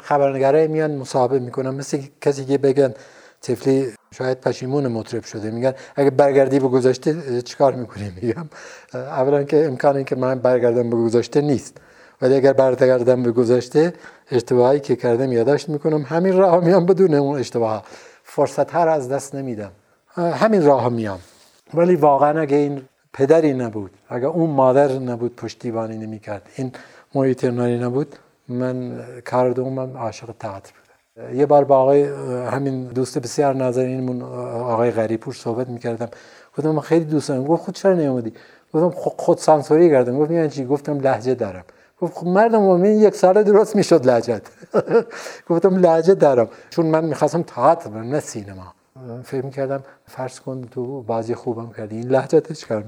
خبرنگاره 0.00 0.66
میان 0.66 0.96
مصاحبه 0.96 1.38
می‌کنم 1.38 1.74
مثل 1.74 1.98
کسی 2.20 2.44
که 2.44 2.58
بگن 2.58 2.94
تفلی 3.42 3.92
شاید 4.14 4.40
پشیمون 4.40 4.86
مطرب 4.86 5.24
شده. 5.24 5.50
میگن 5.50 5.74
اگه 5.96 6.10
برگردی 6.10 6.58
به 6.58 6.68
گذشته 6.68 7.42
چیکار 7.42 7.74
می‌کنی؟ 7.74 8.12
میگم 8.22 8.48
اولا 8.94 9.42
که 9.42 9.66
امکان 9.66 10.04
که 10.04 10.16
من 10.16 10.38
برگردم 10.38 10.90
به 10.90 10.96
گذشته 10.96 11.40
نیست. 11.40 11.76
ولی 12.22 12.34
اگر 12.34 12.52
برگردم 12.52 13.22
به 13.22 13.32
گذشته 13.32 13.92
اشتباهی 14.30 14.80
که 14.80 14.96
کردم 14.96 15.32
یادداشت 15.32 15.68
می‌کنم. 15.68 16.02
همین 16.02 16.36
راه 16.36 16.64
میام 16.64 16.86
بدون 16.86 17.14
اون 17.14 17.38
اشتباه. 17.38 17.84
فرصت 18.24 18.74
هر 18.74 18.88
از 18.88 19.08
دست 19.08 19.34
نمیدم. 19.34 19.70
همین 20.16 20.64
راه 20.64 20.88
میام. 20.88 21.20
ولی 21.74 21.96
واقعا 21.96 22.40
اگه 22.40 22.56
این 22.56 22.82
پدری 23.12 23.54
نبود 23.54 23.90
اگه 24.08 24.26
اون 24.26 24.50
مادر 24.50 24.92
نبود 24.92 25.36
پشتیبانی 25.36 25.96
نمی‌کرد. 25.96 26.42
این 26.56 26.72
محیط 27.16 27.44
نبود. 27.44 28.16
من 28.48 29.04
کار 29.24 29.50
دومم 29.50 29.96
عاشق 29.96 30.30
تئاتر 30.40 30.72
بودم 30.76 31.38
یه 31.38 31.46
بار 31.46 31.64
با 31.64 31.76
آقای 31.78 32.04
همین 32.46 32.84
دوست 32.84 33.18
بسیار 33.18 33.54
نازنینمون 33.54 34.22
آقای 34.72 34.90
غریپور 34.90 35.34
صحبت 35.34 35.68
می‌کردم. 35.68 36.08
گفتم 36.58 36.70
من 36.70 36.80
خیلی 36.80 37.04
دوست 37.04 37.28
دارم. 37.28 37.44
گفت 37.44 37.62
خود 37.62 37.74
چرا 37.74 37.94
نیومدی؟ 37.94 38.32
گفتم 38.72 38.90
خود 39.00 39.38
سانسوری 39.38 39.90
کردم. 39.90 40.18
گفت 40.18 40.30
یعنی 40.30 40.48
چی؟ 40.48 40.64
گفتم 40.64 41.00
لهجه 41.00 41.34
دارم. 41.34 41.64
گفت 42.00 42.14
خب 42.18 42.26
مردم 42.26 42.62
من 42.62 42.84
یک 42.84 43.14
سال 43.14 43.42
درست 43.42 43.76
می‌شد 43.76 44.06
لهجت. 44.06 44.42
گفتم 45.50 45.76
لهجه 45.76 46.14
دارم. 46.14 46.48
چون 46.70 46.86
من 46.86 47.04
می‌خواستم 47.04 47.42
تئاتر 47.42 47.90
نه 47.90 48.20
سینما. 48.20 48.74
فکر 49.24 49.50
کردم 49.50 49.82
فرض 50.06 50.40
کن 50.40 50.68
تو 50.70 51.02
بازی 51.02 51.34
خوبم 51.34 51.70
کردی. 51.76 51.96
این 51.96 52.08
لهجه 52.08 52.40
چیکار 52.40 52.84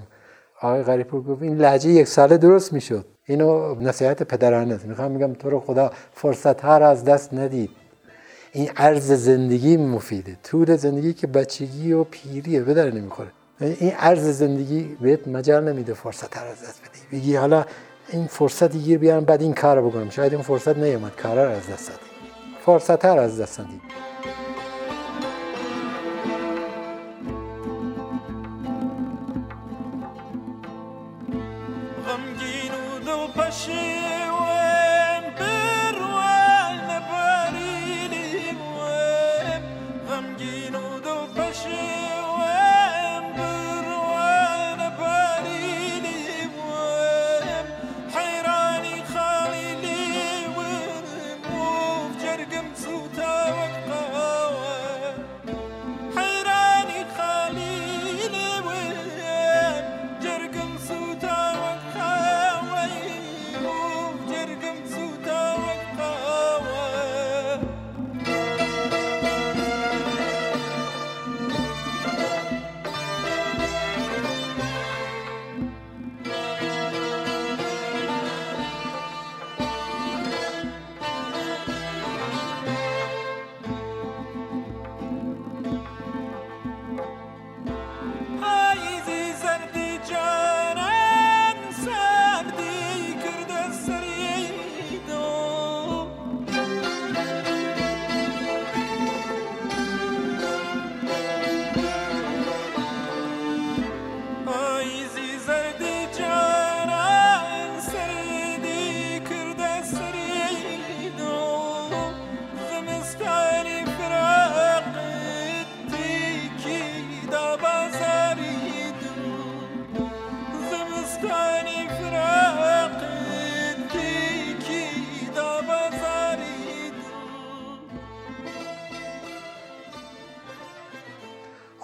آقای 0.63 0.83
غریپور 0.83 1.23
گفت 1.23 1.43
این 1.43 1.57
لهجه 1.57 1.91
یک 1.91 2.09
ساله 2.09 2.37
درست 2.37 2.73
می‌شد. 2.73 3.05
اینو 3.29 3.75
نصیحت 3.75 4.23
پدرانه 4.23 4.75
است. 4.75 4.85
می‌خوام 4.87 5.11
میگم 5.11 5.33
تو 5.33 5.51
رو 5.51 5.61
خدا 5.61 5.93
فرصت 6.15 6.61
ها 6.61 6.75
از 6.75 7.05
دست 7.05 7.35
ندید. 7.35 7.71
این 8.53 8.71
عرض 8.77 9.13
زندگی 9.13 9.77
مفیده. 9.77 10.37
طول 10.45 10.77
زندگی 10.77 11.13
که 11.13 11.27
بچگی 11.27 11.93
و 11.93 12.05
پیریه 12.05 12.61
به 12.61 12.75
در 12.75 12.91
نمی‌خوره. 12.91 13.29
این 13.61 13.93
عرض 13.93 14.39
زندگی 14.39 14.97
بهت 15.01 15.29
مجال 15.29 15.73
نمیده 15.73 15.95
فرصت 15.95 16.37
ها 16.37 16.45
از 16.45 16.63
دست 16.63 16.81
بدی. 16.83 17.19
بگی 17.19 17.37
حالا 17.37 17.65
این 18.09 18.27
فرصت 18.27 18.73
گیر 18.77 18.99
بیارم 18.99 19.25
بعد 19.25 19.43
این 19.43 19.55
کار 19.55 19.83
بکنم. 19.83 20.11
شاید 20.11 20.33
این 20.33 20.43
فرصت 20.43 20.77
نیومد. 20.77 21.17
کار 21.17 21.39
از 21.39 21.63
دست 21.73 21.89
دادی. 21.89 22.01
فرصت 22.67 23.05
ها 23.05 23.21
از 23.21 23.41
دست 23.41 23.59
دادی 23.59 23.81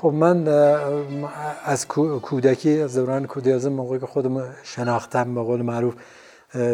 خب 0.05 0.13
من 0.13 0.49
از 1.65 1.89
کودکی 2.23 2.81
از 2.81 2.97
دوران 2.97 3.27
کودکی 3.27 3.69
موقعی 3.69 3.99
که 3.99 4.07
خودم 4.07 4.45
شناختم 4.63 5.35
به 5.35 5.43
قول 5.43 5.63
معروف 5.63 5.95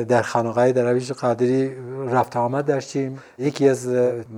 در 0.08 0.22
خانقای 0.22 0.72
درویش 0.72 1.12
قادری 1.12 1.70
رفت 2.08 2.37
آمد 2.37 2.66
داشتیم 2.66 3.18
یکی 3.38 3.68
از 3.68 3.87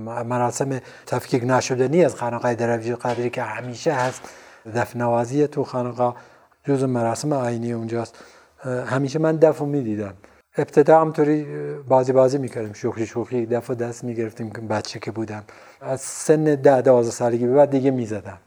مراسم 0.05 0.79
تفکیک 1.05 1.43
نشدنی 1.43 2.05
از 2.05 2.15
خانقای 2.15 2.55
درویش 2.55 2.91
قادری 2.91 3.29
که 3.29 3.41
همیشه 3.41 3.93
هست 3.93 4.21
دفنوازی 4.75 5.47
تو 5.47 5.63
خانقا 5.63 6.15
جز 6.63 6.83
مراسم 6.83 7.33
آینی 7.33 7.73
اونجاست. 7.73 8.15
همیشه 8.85 9.19
من 9.19 9.35
دف 9.35 9.57
رو 9.57 9.65
می‌دیدم. 9.65 10.13
ابتدا 10.57 11.01
همطوری 11.01 11.47
بازی 11.87 12.11
بازی 12.11 12.37
می‌کردیم. 12.37 12.73
شوخی 12.73 13.05
شوخی 13.05 13.45
دف 13.45 13.71
دست 13.71 14.03
می‌گرفتیم 14.03 14.51
که 14.51 14.61
بچه 14.61 14.99
که 14.99 15.11
بودم. 15.11 15.43
از 15.81 16.01
سن 16.01 16.43
ده 16.43 16.81
دوازده 16.81 17.11
سالگی 17.11 17.47
به 17.47 17.53
بعد 17.53 17.69
دیگه 17.69 17.91
می‌زدم. 17.91 18.37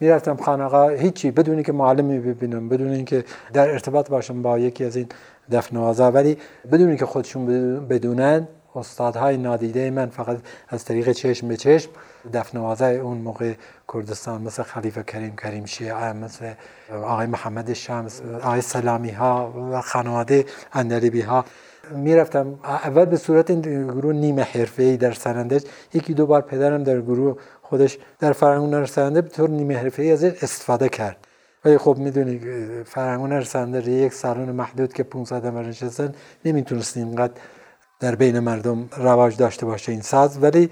می‌رفتم 0.00 0.36
خانقا 0.36 0.88
هیچی 0.88 1.30
بدون 1.30 1.62
که 1.62 1.72
معلمی 1.72 2.18
ببینم 2.18 2.68
بدون 2.68 2.90
اینکه 2.90 3.24
در 3.52 3.70
ارتباط 3.70 4.10
باشم 4.10 4.42
با 4.42 4.58
یکی 4.58 4.84
از 4.84 4.96
این 4.96 5.08
دفنوازا 5.52 6.10
ولی 6.10 6.38
بدون 6.72 6.88
اینکه 6.88 7.06
خودشون 7.06 7.46
بدونن 7.86 8.48
استادهای 8.76 9.36
نادیده 9.36 9.90
من 9.90 10.06
فقط 10.06 10.38
از 10.68 10.84
طریق 10.84 11.12
چشم 11.12 11.48
به 11.48 11.56
چشم 11.56 11.90
دفنوازای 12.32 12.96
اون 12.96 13.18
موقع 13.18 13.52
کردستان 13.92 14.42
مثل 14.42 14.62
خلیفه 14.62 15.02
کریم 15.02 15.36
کریم 15.36 15.64
شیعه 15.64 16.12
مثل 16.12 16.52
آقای 16.90 17.26
محمد 17.26 17.72
شمس 17.72 18.22
آقای 18.42 18.60
سلامی 18.60 19.10
ها 19.10 19.52
و 19.72 19.80
خانواده 19.80 20.44
اندلیبی 20.72 21.20
ها 21.20 21.44
می‌رفتم 21.90 22.58
اول 22.64 23.04
به 23.04 23.16
صورت 23.16 23.52
گروه 23.62 24.12
نیمه 24.12 24.42
حرفه‌ای 24.42 24.96
در 24.96 25.12
سرندج 25.12 25.64
یکی 25.94 26.14
دو 26.14 26.26
بار 26.26 26.40
پدرم 26.40 26.82
در 26.82 27.00
گروه 27.00 27.36
خودش 27.74 27.98
در 28.18 28.32
فرهنگ 28.32 28.70
نرسنده 28.70 29.22
به 29.22 29.28
طور 29.28 29.50
نیمه 29.50 29.76
حرفه‌ای 29.76 30.12
از 30.12 30.24
استفاده 30.24 30.88
کرد. 30.88 31.16
ولی 31.64 31.78
خب 31.78 31.96
می‌دونی 31.98 32.40
فرهنگ 32.84 33.22
نرسنده 33.22 33.90
یک 33.90 34.12
سالن 34.12 34.50
محدود 34.52 34.92
که 34.92 35.02
500 35.02 35.46
نفر 35.46 35.62
نشستن 35.62 36.14
نمی‌تونست 36.44 36.96
اینقدر 36.96 37.32
در 38.00 38.14
بین 38.14 38.38
مردم 38.38 38.88
رواج 38.96 39.36
داشته 39.36 39.66
باشه 39.66 39.92
این 39.92 40.00
ساز. 40.00 40.42
ولی 40.42 40.70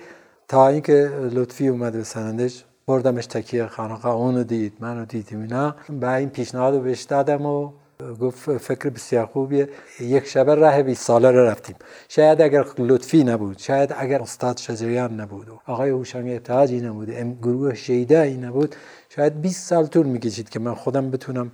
تا 0.49 0.69
اینکه 0.69 1.11
لطفی 1.33 1.69
اومد 1.69 1.93
به 1.93 2.05
سنندش 2.05 2.65
بردمش 2.87 3.27
تکیه 3.27 3.67
خانقاه 3.67 4.15
اونو 4.15 4.45
دید 4.45 4.73
منو 4.81 5.05
دیدیم 5.05 5.41
اینا. 5.41 5.75
به 6.01 6.13
این 6.13 6.31
پیشنهاد 6.31 6.75
رو 6.75 6.81
بهش 6.81 7.03
دادم 7.03 7.47
و 7.47 7.73
گفت 8.21 8.59
فکر 8.59 8.91
بسیار 8.91 9.27
خوبیه. 9.27 9.69
یک 10.01 10.27
شبه 10.27 10.55
راه 10.55 10.83
20 10.83 11.03
ساله 11.03 11.31
رو 11.31 11.47
رفتیم. 11.47 11.77
شاید 12.09 12.41
اگر 12.41 12.65
لطفی 12.79 13.25
نبود 13.25 13.59
شاید 13.59 13.95
اگر 13.99 14.23
استاد 14.23 14.59
شجریان 14.59 15.21
نبود 15.21 15.49
و 15.49 15.59
آقای 15.67 15.91
هوشنگ 15.91 16.31
ابتهاجی 16.31 16.81
نبود 16.81 17.11
گروه 17.43 17.75
شیده 17.75 18.21
ای 18.21 18.37
نبود 18.37 18.77
شاید 19.09 19.41
20 19.41 19.69
سال 19.69 19.87
طول 19.87 20.07
می‌کشید 20.07 20.49
که 20.49 20.59
من 20.59 20.75
خودم 20.75 21.11
بتونم 21.11 21.51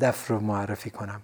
دف 0.00 0.30
رو 0.30 0.40
معرفی 0.40 0.90
کنم. 0.90 1.20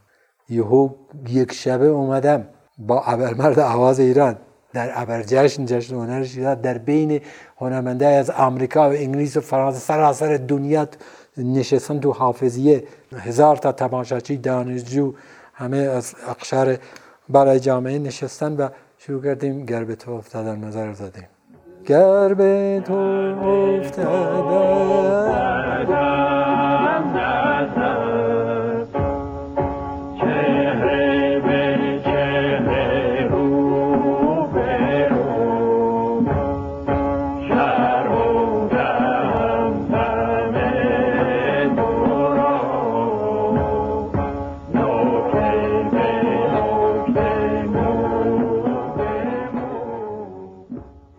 یهو 0.49 0.91
یک 1.29 1.53
شبه 1.53 1.87
اومدم 1.87 2.49
با 2.79 3.03
ابرمرد 3.03 3.59
آواز 3.59 4.01
ایران. 4.01 4.37
در 4.77 4.91
ابر 4.95 5.23
جشن 5.23 5.95
هنر 5.95 6.55
در 6.55 6.79
بین 6.79 7.21
هنرمنده 7.57 8.07
از 8.07 8.31
آمریکا 8.31 8.91
و 8.91 8.93
انگلیس 8.93 9.37
و 9.37 9.41
فرانسه 9.41 9.79
سراسر 9.79 10.37
دنیا 10.37 10.89
نشستن 11.37 12.01
تو 12.01 12.13
حافظیه 12.13 12.85
هزار 13.17 13.57
تا 13.57 13.73
تماشاچی 13.73 14.37
دانشجو 14.37 15.15
همه 15.55 15.77
از 15.77 16.15
اقشار 16.29 16.79
برای 17.29 17.61
جامعه 17.61 17.99
نشستن 17.99 18.57
و 18.57 18.69
شروع 18.99 19.23
کردیم 19.23 19.67
گرب 19.67 19.95
تو 19.95 20.11
افتادن 20.11 20.65
نظر 20.65 20.93
زدیم. 20.93 21.29
گرب 21.87 22.81
تو 22.81 22.95
افتادن 23.83 24.47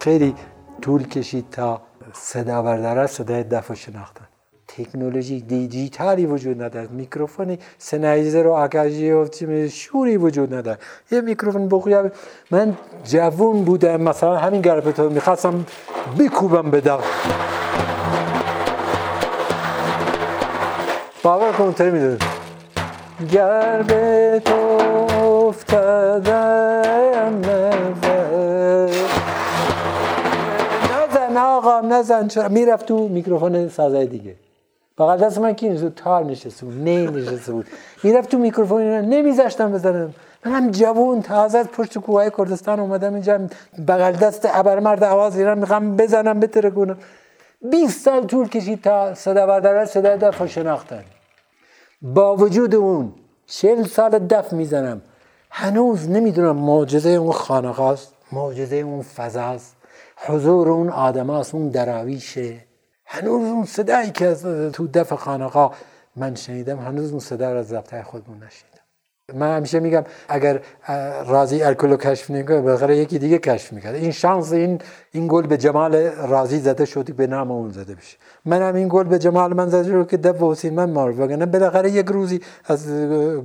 خیلی 0.08 0.36
طول 0.82 1.08
کشید 1.08 1.50
تا 1.52 1.82
صدا 2.14 2.62
برداره 2.62 3.08
صدای 3.08 3.44
دفع 3.44 3.74
شناختن. 3.74 4.26
تکنولوژی 4.68 5.42
دیجیتالی 5.42 6.26
وجود 6.26 6.64
نداره 6.64 6.88
میکروفون 6.88 7.58
سنایزر 7.78 8.48
و 8.48 8.54
آکاژی 8.54 9.12
و 9.12 9.28
شوری 9.70 10.18
وجود 10.18 10.54
نداره 10.54 10.78
یه 11.12 11.22
میکروفون 11.22 11.68
بخویا 11.68 12.12
من 12.52 12.78
جوون 13.04 13.64
بودم. 13.64 14.02
مثلا 14.02 14.38
همین 14.38 14.62
گربتو 14.62 15.10
می‌خواستم 15.10 15.66
بکوبم 16.20 16.72
بدم 16.72 17.00
باور 21.24 21.52
کن 21.52 21.64
اونطوری 21.64 21.92
می‌دونم 21.92 22.18
گربه 23.32 24.42
تو 24.46 24.56
افتادم. 25.48 27.42
آقا 31.58 31.82
نزن 31.82 32.28
چرا؟ 32.28 32.48
می‌رفت 32.48 32.86
تو 32.86 33.08
میکروفون 33.08 33.70
سازای 33.70 34.08
دیگه. 34.08 34.36
فقط 34.98 35.20
دست 35.20 35.38
من 35.38 35.54
کی 35.54 35.70
نشد 35.70 35.94
تار 35.96 36.24
نشسته 36.24 36.66
بود 36.66 36.76
نه 36.90 37.10
نشسته 37.10 37.52
بود. 37.52 37.66
می‌رفت 38.04 38.30
تو 38.30 38.38
میکروفون 38.38 38.82
نمیذاشتم 38.82 39.72
بزنم 39.72 40.14
منم 40.46 40.72
جوون 40.72 41.22
تازه 41.22 41.58
از 41.58 41.68
پشت 41.68 41.98
کوه 41.98 42.30
کردستان 42.30 42.80
اومدم 42.80 43.14
اینجا. 43.14 43.40
بغل 43.88 44.12
دست 44.12 44.48
ابرمرد 44.54 45.04
آواز 45.04 45.38
ایران 45.38 45.58
می‌خوام 45.60 45.96
بزنم 45.96 46.40
بتره 46.40 46.70
کنم 46.70 46.98
20 47.72 48.06
سال 48.06 48.26
طول 48.26 48.48
کشید 48.48 48.82
تا 48.82 49.14
صدا 49.14 49.46
بردار 49.48 49.86
صدا 49.86 50.16
دف 50.16 50.46
شناختن. 50.46 51.04
با 52.02 52.36
وجود 52.36 52.76
اون 52.76 53.14
40 53.48 53.84
سال 53.84 54.20
دف 54.20 54.54
می‌زنم. 54.54 55.02
هنوز 55.52 56.10
نمی‌دونم 56.10 56.56
معجزه 56.56 57.10
اون 57.10 57.32
خانقاه 57.32 57.94
است 57.94 58.14
معجزه 58.32 58.76
اون 58.76 59.02
فضاست. 59.02 59.77
حضور 60.26 60.70
اون 60.70 60.90
آدم 60.90 61.28
هاست 61.28 61.56
اون 61.56 61.70
دراویشه. 61.70 62.68
هنوز 63.06 63.50
اون 63.52 63.66
صدایی 63.66 64.12
که 64.12 64.36
تو 64.74 64.88
دف 64.88 65.14
خانقا 65.14 65.72
من 66.16 66.36
شنیدم 66.36 66.80
هنوز 66.80 67.12
اون 67.12 67.20
صدا 67.20 67.54
رو 67.54 67.60
از 67.60 67.68
ضبطه 67.68 68.04
خودمون 68.04 68.38
نشیدم 68.38 68.78
من 69.34 69.58
همیشه 69.58 69.80
میگم 69.80 70.04
اگر 70.30 70.62
رازی 71.28 71.64
الکل 71.64 71.96
کشف 71.96 72.32
نکنه 72.32 72.62
بخره 72.62 72.98
یکی 72.98 73.20
دیگه 73.20 73.38
کشف 73.38 73.74
می‌کرد 73.74 73.96
این 73.96 74.12
شانس 74.12 74.52
این 74.52 74.82
این 75.12 75.28
گل 75.28 75.48
به 75.48 75.58
جمال 75.58 75.96
رازی 76.06 76.60
زده 76.60 76.86
شدی 76.86 77.14
به 77.14 77.28
نام 77.28 77.52
اون 77.52 77.70
زده 77.70 77.96
بشه. 77.96 78.18
من 78.46 78.62
هم 78.62 78.76
این 78.76 78.88
گل 78.92 79.04
به 79.04 79.20
جمال 79.20 79.54
من 79.54 79.70
زده 79.70 79.92
شد 79.92 80.10
که 80.10 80.18
دف 80.18 80.42
حسین 80.42 80.74
من 80.74 80.90
معرف 80.90 81.20
وگرنه 81.20 81.46
بالاخره 81.46 81.92
یک 81.92 82.06
روزی 82.06 82.42
از 82.66 82.92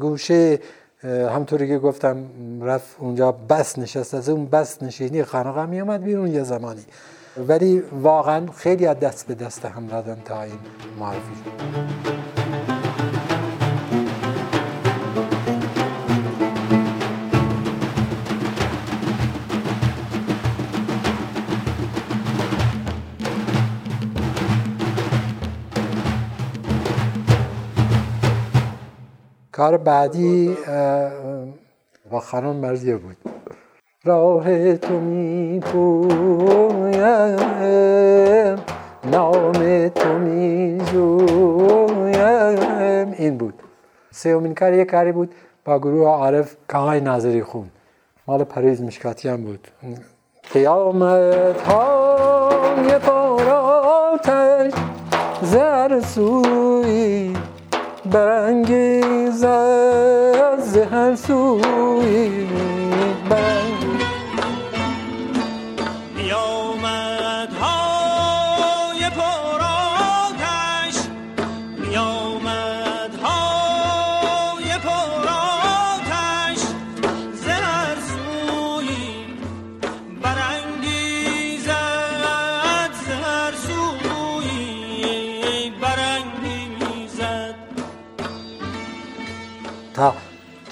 گوشه 0.01 0.59
همطوری 1.05 1.69
که 1.69 1.79
گفتم 1.79 2.17
رفت 2.63 2.97
اونجا 2.99 3.33
بس 3.33 3.79
نشست 3.79 4.15
از 4.15 4.29
اون 4.29 4.47
بس 4.47 4.83
نشینی 4.83 5.25
خانقه 5.25 5.67
می 5.67 5.81
اومد 5.81 6.03
بیرون 6.03 6.33
یه 6.35 6.43
زمانی. 6.43 6.85
ولی 7.49 7.83
واقعا 8.03 8.47
خیلی 8.57 8.87
از 8.87 9.01
دست 9.01 9.27
به 9.27 9.35
دست 9.35 9.65
هم 9.65 9.87
دادن 9.87 10.23
تا 10.25 10.43
این 10.43 10.59
معرفی. 10.99 11.35
شد 11.45 12.42
کار 29.63 29.77
بعدی 29.77 30.57
با 32.11 32.21
خانم 32.21 32.57
مرزیه 32.57 32.97
بود. 32.97 33.17
راه 34.05 34.77
تو 34.77 35.01
می 35.01 35.61
پویم 35.61 36.99
نام 39.05 39.89
تو 39.89 40.19
می 40.19 40.81
این 43.19 43.39
بود. 43.39 43.55
سومین 44.11 44.55
کار 44.55 44.73
یه 44.73 44.85
کاری 44.85 45.13
بود 45.13 45.35
با 45.65 45.79
گروه 45.79 46.09
عارف 46.09 46.57
کاهای 46.69 47.01
ناظری 47.01 47.43
خون. 47.43 47.71
مال 48.27 48.45
پریز 48.45 48.83
مشکاتی 48.83 49.29
هم 49.29 49.45
بود. 49.45 49.69
قیامت 50.53 51.61
های 51.61 52.99
پراتش 52.99 54.73
زر 55.43 56.01
سوی 56.01 57.37
برانگیز 58.13 59.45
از 59.45 60.77
هر 60.77 61.15
سوی 61.15 62.47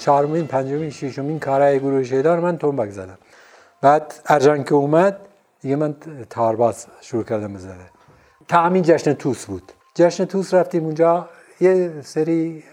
چهارمین 0.01 0.47
پنجمین 0.47 0.89
ششمین 0.89 1.39
کارهای 1.39 1.79
گروه 1.79 2.03
شیدار 2.03 2.39
من 2.39 2.57
تنبک 2.57 2.89
زدم 2.89 3.17
بعد 3.81 4.13
ارجان 4.25 4.63
که 4.63 4.75
اومد 4.75 5.17
دیگه 5.61 5.75
من 5.75 5.95
تارباز 6.29 6.85
شروع 7.01 7.23
کردم 7.23 7.53
بزنه 7.53 7.89
تا 8.47 8.61
همین 8.61 8.83
جشن 8.83 9.13
توس 9.13 9.45
بود. 9.45 9.71
جشن 9.95 10.25
توس 10.25 10.53
رفتیم 10.53 10.85
اونجا. 10.85 11.29
یه 11.59 11.91
سری 12.03 12.63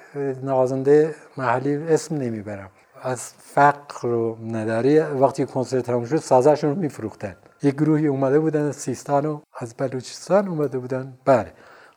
نوازنده 0.43 1.15
محلی 1.37 1.75
اسم 1.75 2.17
نمی‌برم. 2.17 2.71
از 3.03 3.33
فقر 3.39 4.09
و 4.09 4.37
نداری 4.53 4.99
وقتی 4.99 5.47
کنسرت 5.47 5.85
تموم 5.87 6.05
شد 6.05 6.17
سازشون 6.17 6.71
رو 6.71 6.77
میفروختن. 6.77 7.37
یک 7.63 7.75
گروهی 7.75 8.07
اومده 8.07 8.39
بودن 8.39 8.69
از 8.69 8.77
سیستان 8.77 9.27
و 9.27 9.41
از 9.59 9.75
بلوچستان 9.75 10.49
اومده 10.49 10.79
بودن. 10.79 11.19
بله. 11.25 11.53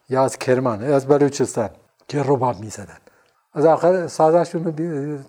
یا 0.09 0.23
از 0.23 0.37
کرمان 0.37 0.83
از 0.83 1.07
بلوچستان 1.07 1.69
که 2.07 2.23
رباب 2.23 2.59
می‌زدن. 2.59 2.97
از 3.53 3.65
آخر 3.65 4.07
سازشون 4.07 4.73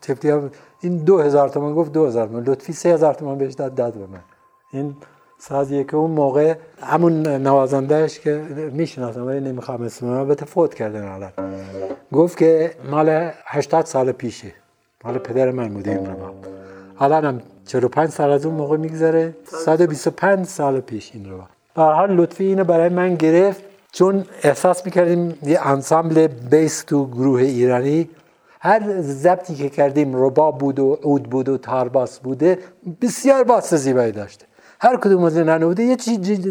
تفتی 0.03 0.33
این 0.81 0.97
دو 0.97 1.19
هزار 1.19 1.49
تومن 1.49 1.75
گفت 1.75 1.93
دو 1.93 2.07
هزار 2.07 2.27
تومن 2.27 2.43
لطفی 2.43 2.73
سه 2.73 2.89
هزار 2.89 3.15
تومن 3.15 3.39
بهش 3.39 3.55
داد 3.55 3.75
داد 3.75 3.93
به 3.93 4.07
من. 4.07 4.21
این 4.73 4.97
سازیه 5.39 5.85
که 5.85 5.97
اون 5.97 6.11
موقع 6.11 6.55
همون 6.81 7.27
نوازندهش 7.27 8.21
که 8.21 8.43
می‌شناسم 8.73 9.27
ولی 9.27 9.41
نمی‌خوام 9.41 9.83
اسم 9.83 10.25
به 10.25 10.35
فوت 10.35 10.75
کردن 10.75 11.09
حالا 11.09 11.31
گفت 12.13 12.39
که 12.39 12.75
مال 12.91 13.31
80 13.45 13.87
سال 13.87 14.13
پیشه. 14.13 14.53
مال 15.05 15.19
پدر 15.19 15.51
من 15.51 15.69
بوده 15.69 15.91
این 15.91 16.07
رو. 16.07 16.13
الان 17.01 17.25
هم 17.25 17.41
45 17.67 18.09
سال 18.09 18.31
از 18.31 18.47
اون 18.47 18.55
موقع 18.55 18.77
میگذره. 18.77 19.35
125 19.45 20.47
سال 20.47 20.81
پیش 20.81 21.11
این 21.15 21.31
رو. 21.31 21.39
به 21.75 21.83
حال 21.83 22.13
لطفی 22.13 22.45
اینو 22.45 22.65
برای 22.65 22.89
من 22.89 23.15
گرفت. 23.15 23.63
چون 23.93 24.25
احساس 24.43 24.85
می‌کردیم 24.85 25.39
یه 25.43 25.67
انسامبل 25.67 26.27
بیس 26.27 26.83
تو 26.83 27.07
گروه 27.07 27.41
ایرانی 27.41 28.11
هر 28.61 29.01
ضبطی 29.01 29.55
که 29.55 29.69
کردیم 29.69 30.25
رباب 30.25 30.59
بود 30.59 30.79
و 30.79 30.95
عود 30.95 31.23
بود 31.23 31.49
و 31.49 31.59
تارباس 31.59 32.21
بوده 32.21 32.59
بسیار 33.01 33.45
باس 33.45 33.75
زیبایی 33.75 34.13
داشته. 34.13 34.47
هر 34.81 34.97
کدوم 34.97 35.25
از 35.25 35.37
این 35.37 35.59
بوده 35.59 35.83
یه 35.83 35.97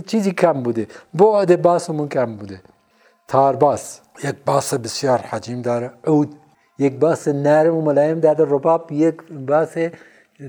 چیزی 0.05 0.31
کم 0.31 0.63
بوده. 0.63 0.87
بعد 1.13 1.61
باسمون 1.61 2.07
کم 2.07 2.35
بوده. 2.35 2.61
تارباس 3.27 3.99
یک 4.23 4.35
باس 4.45 4.73
بسیار 4.73 5.17
حجیم 5.17 5.61
داره. 5.61 5.91
عود 6.05 6.35
یک 6.79 6.99
باس 6.99 7.27
نرم 7.27 7.77
و 7.77 7.81
ملایم 7.81 8.19
در 8.19 8.33
رباب 8.33 8.91
یک 8.91 9.15
باس 9.47 9.73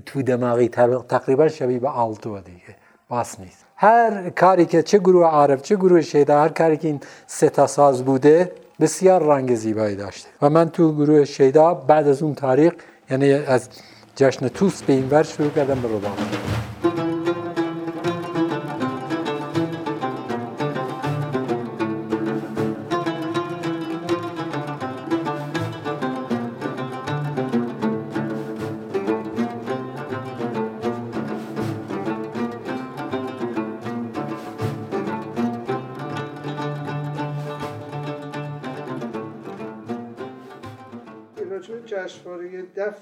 تو 0.07 0.22
دماغی 0.22 0.68
تقریبا 1.09 1.48
شبیه 1.48 1.78
به 1.78 1.88
آلتو 1.88 2.40
دیگه. 2.40 2.76
باس 3.12 3.40
نیست. 3.40 3.64
هر 3.77 4.31
کاری 4.31 4.66
که 4.66 4.83
چه 4.83 4.98
گروه 4.98 5.27
عارف 5.27 5.62
چه 5.62 5.77
گروه 5.77 6.01
شیدا 6.01 6.40
هر 6.40 6.48
کاری 6.48 6.77
که 6.77 6.88
این 6.88 7.01
سه 7.27 7.66
ساز 7.66 8.05
بوده 8.05 8.53
بسیار 8.81 9.22
رنگ 9.22 9.55
زیبایی 9.55 9.96
داشته. 9.96 10.29
و 10.42 10.51
من 10.51 10.68
تو 10.68 10.92
گروه 10.92 11.25
شیدا 11.25 11.75
بعد 11.75 12.09
از 12.09 12.22
اون 12.22 12.35
تاریخ 12.35 12.72
یعنی 13.11 13.33
از 13.33 13.68
جشن 14.16 14.48
توس 14.48 14.83
به 14.83 14.92
این 14.92 15.09
ور 15.11 15.22
شروع 15.22 15.51
کردم 15.51 15.81
به 15.81 15.88
رباب 15.88 17.12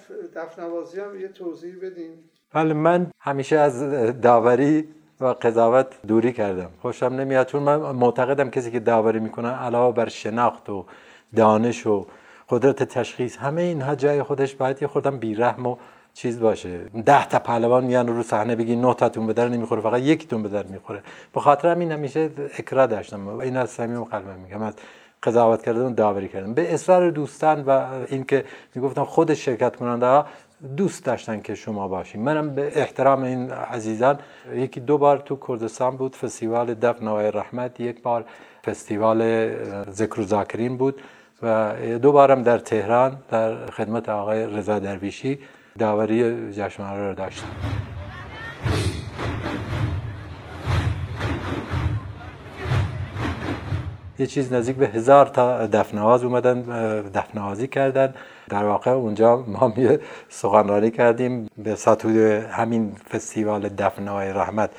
دف 0.00 0.36
دف 0.36 0.58
نوازی 0.58 1.00
هم 1.00 1.20
یه 1.20 1.28
توضیح 1.28 1.74
بدین. 1.82 2.10
بله 2.54 2.74
من 2.74 3.10
همیشه 3.20 3.56
از 3.56 3.82
داوری 4.20 4.88
و 5.20 5.26
قضاوت 5.26 5.86
دوری 6.06 6.32
کردم. 6.32 6.70
خوشم 6.82 7.06
نمیاد 7.06 7.46
چون 7.46 7.62
من 7.62 7.76
معتقدم 7.76 8.50
کسی 8.50 8.70
که 8.70 8.80
داوری 8.80 9.20
می‌کنه 9.20 9.48
علاوه 9.48 9.96
بر 9.96 10.08
شناخت 10.08 10.70
و 10.70 10.86
دانش 11.36 11.86
و 11.86 12.06
قدرت 12.48 12.82
تشخیص 12.82 13.36
همه 13.36 13.62
اینها 13.62 13.94
جای 13.94 14.22
خودش 14.22 14.54
باید 14.54 14.82
یه 14.82 14.88
خوردم 14.88 15.18
بیرحم 15.18 15.66
و 15.66 15.76
چیز 16.14 16.40
باشه. 16.40 16.78
ده 17.06 17.28
تا 17.28 17.38
پهلوان 17.38 17.84
میان 17.84 18.08
رو 18.08 18.22
صحنه 18.22 18.56
بگی 18.56 18.76
نه 18.76 18.94
تاتون 18.94 19.26
به 19.26 19.32
در 19.32 19.48
نمی‌خوره 19.48 19.80
فقط 19.80 20.00
یکیتون 20.00 20.42
به 20.42 20.48
در 20.48 20.62
می‌خوره. 20.62 21.02
به 21.34 21.40
خاطر 21.40 21.68
همین 21.68 21.92
همیشه 21.92 22.30
اکرا 22.58 22.86
داشتم. 22.86 23.28
این 23.28 23.56
از 23.56 23.70
صمیم 23.70 24.04
قلبم 24.04 24.38
میگم. 24.44 24.62
از 24.62 24.74
قضاوت 25.22 25.62
کردن 25.62 25.80
و 25.80 25.92
داوری 25.94 26.28
کردن. 26.28 26.54
به 26.54 26.74
اصرار 26.74 27.11
دوستان 27.11 27.61
و 27.61 27.87
اینکه 28.09 28.44
می‌گفتم 28.74 29.04
خود 29.04 29.35
شرکت 29.35 29.76
کننده 29.76 30.06
ها 30.06 30.26
دوست 30.76 31.04
داشتن 31.04 31.40
که 31.40 31.54
شما 31.54 31.88
باشین. 31.88 32.22
منم 32.22 32.54
به 32.54 32.72
احترام 32.74 33.22
این 33.22 33.50
عزیزان 33.50 34.18
یکی 34.54 34.80
دو 34.80 34.98
بار 34.98 35.18
تو 35.18 35.38
کردستان 35.48 35.96
بود 35.96 36.16
فستیوال 36.16 36.74
دف 36.74 37.02
نوای 37.02 37.30
رحمت 37.30 37.80
یک 37.80 38.02
بار 38.02 38.24
فستیوال 38.66 39.50
ذکر 39.90 40.20
و 40.20 40.76
بود 40.76 41.00
و 41.42 41.72
دو 42.02 42.12
بارم 42.12 42.42
در 42.42 42.59
تهران 42.59 43.16
در 43.30 43.66
خدمت 43.66 44.09
آقای 44.09 44.46
رضا 44.46 44.78
درویشی 44.78 45.38
داوری 45.78 46.52
جشنواره 46.52 47.09
رو 47.09 47.14
داشتم. 47.14 47.46
یه 54.20 54.26
چیز 54.26 54.52
نزدیک 54.52 54.76
به 54.76 54.88
هزار 54.88 55.26
تا 55.26 55.66
دفنواز 55.66 56.24
اومدن 56.24 56.62
دفنوازی 57.14 57.66
کردن. 57.66 58.14
در 58.48 58.64
واقع 58.64 58.90
اونجا 58.90 59.37
ما 59.37 59.72
یه 59.76 60.00
سخنرانی 60.28 60.90
کردیم 60.90 61.48
به 61.59 61.74
سطوح 61.74 62.12
همین 62.50 62.92
فستیوال 63.12 63.68
دفنهای 63.68 64.33
رحمت 64.33 64.70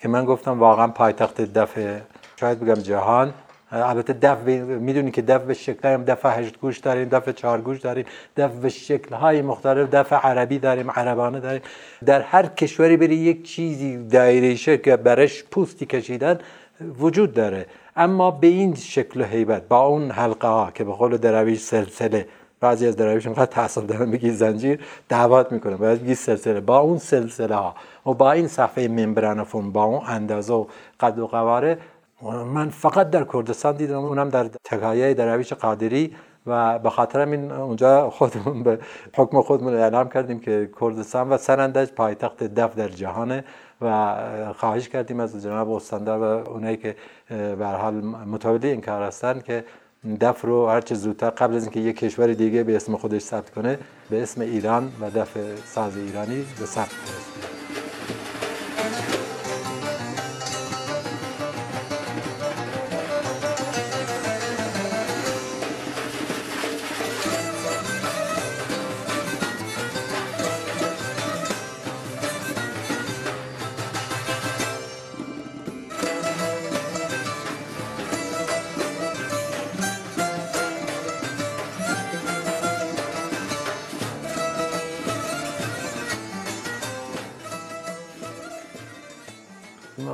که 0.00 0.08
من 0.08 0.24
گفتم 0.24 0.58
واقعا 0.58 0.88
پایتخت 0.88 1.40
دف 1.40 1.78
شاید 2.40 2.60
بگم 2.60 2.74
جهان. 2.74 3.32
البته 3.72 4.12
دف 4.12 4.38
می‌دونی 4.80 5.10
که 5.10 5.22
دف 5.22 5.42
به 5.42 5.54
شکل 5.54 5.88
هم 5.88 6.04
دف 6.04 6.26
هشت 6.26 6.60
گوش 6.60 6.78
داریم 6.78 7.08
دف 7.08 7.28
چهار 7.28 7.60
گوش 7.60 7.80
داریم 7.80 8.04
دف 8.36 8.50
به 8.50 8.68
شکل 8.68 9.14
های 9.14 9.42
مختلف 9.42 9.90
دف 9.90 10.12
عربی 10.12 10.58
داریم 10.58 10.90
عربانه 10.90 11.40
داریم. 11.40 11.62
در 12.04 12.20
هر 12.20 12.46
کشوری 12.46 12.96
بری 12.96 13.16
یک 13.16 13.42
چیزی 13.42 14.08
دایره 14.08 14.56
که 14.56 14.96
برش 14.96 15.44
پوستی 15.44 15.86
کشیدن 15.86 16.38
وجود 17.00 17.34
داره. 17.34 17.66
اما 17.98 18.30
به 18.30 18.46
این 18.46 18.74
شکل 18.74 19.20
و 19.20 19.24
حیبت 19.24 19.68
با 19.68 19.80
اون 19.80 20.10
حلقه 20.10 20.48
ها 20.48 20.70
که 20.74 20.84
به 20.84 20.92
قول 20.92 21.16
درویش 21.16 21.60
سلسله 21.60 22.28
بعضی 22.60 22.86
از 22.86 22.96
درویش 22.96 23.26
اینقدر 23.26 23.46
تحصیل 23.46 23.84
دارن 23.84 24.10
بگی 24.10 24.30
زنجیر 24.30 24.80
دعوت 25.08 25.52
می‌کنه 25.52 25.76
باید 25.76 26.02
بگی 26.02 26.14
سلسله. 26.14 26.60
با 26.60 26.78
اون 26.78 26.98
سلسله 26.98 27.54
ها 27.54 27.74
و 28.06 28.14
با 28.14 28.32
این 28.32 28.48
صفحه 28.48 28.88
ممبرانفون 28.88 29.72
با 29.72 29.84
اون 29.84 30.00
اندازه 30.06 30.52
و 30.54 30.66
قد 31.00 31.18
و 31.18 31.26
قواره 31.26 31.78
من 32.54 32.68
فقط 32.68 33.10
در 33.10 33.24
کردستان 33.32 33.76
دیدم 33.76 33.98
اونم 33.98 34.28
در 34.28 34.48
تکایه 34.64 35.14
درویش 35.14 35.52
قادری 35.52 36.14
و 36.46 36.78
به 36.78 36.90
خاطر 36.90 37.20
این 37.20 37.52
اونجا 37.52 38.10
خودمون 38.10 38.62
به 38.62 38.78
حکم 39.16 39.42
خودمون 39.42 39.74
اعلام 39.74 40.08
کردیم 40.08 40.40
که 40.40 40.70
کردستان 40.80 41.28
و 41.28 41.36
سرندج 41.36 41.90
پایتخت 41.90 42.44
دف 42.44 42.74
در 42.74 42.88
جهانه. 42.88 43.44
و 43.80 44.14
خواهش 44.56 44.88
کردیم 44.88 45.20
از 45.20 45.42
جناب 45.42 45.70
استاندار 45.70 46.18
و 46.18 46.50
اونایی 46.50 46.76
که 46.76 46.96
به 47.30 47.66
حال 47.66 47.94
متولد 48.04 48.64
این 48.64 48.80
کار 48.80 49.02
هستن 49.02 49.40
که 49.40 49.64
دف 50.20 50.44
رو 50.44 50.66
هرچه 50.68 50.94
زودتر 50.94 51.30
قبل 51.30 51.54
از 51.54 51.62
اینکه 51.62 51.80
یک 51.80 51.96
کشور 51.96 52.32
دیگه 52.32 52.62
به 52.64 52.76
اسم 52.76 52.96
خودش 52.96 53.22
ثبت 53.22 53.50
کنه 53.50 53.78
به 54.10 54.22
اسم 54.22 54.40
ایران 54.40 54.92
و 55.00 55.10
دف 55.10 55.36
ساز 55.64 55.96
ایرانی 55.96 56.46
به 56.60 56.66
ثبت 56.66 56.88
کنه 56.88 57.67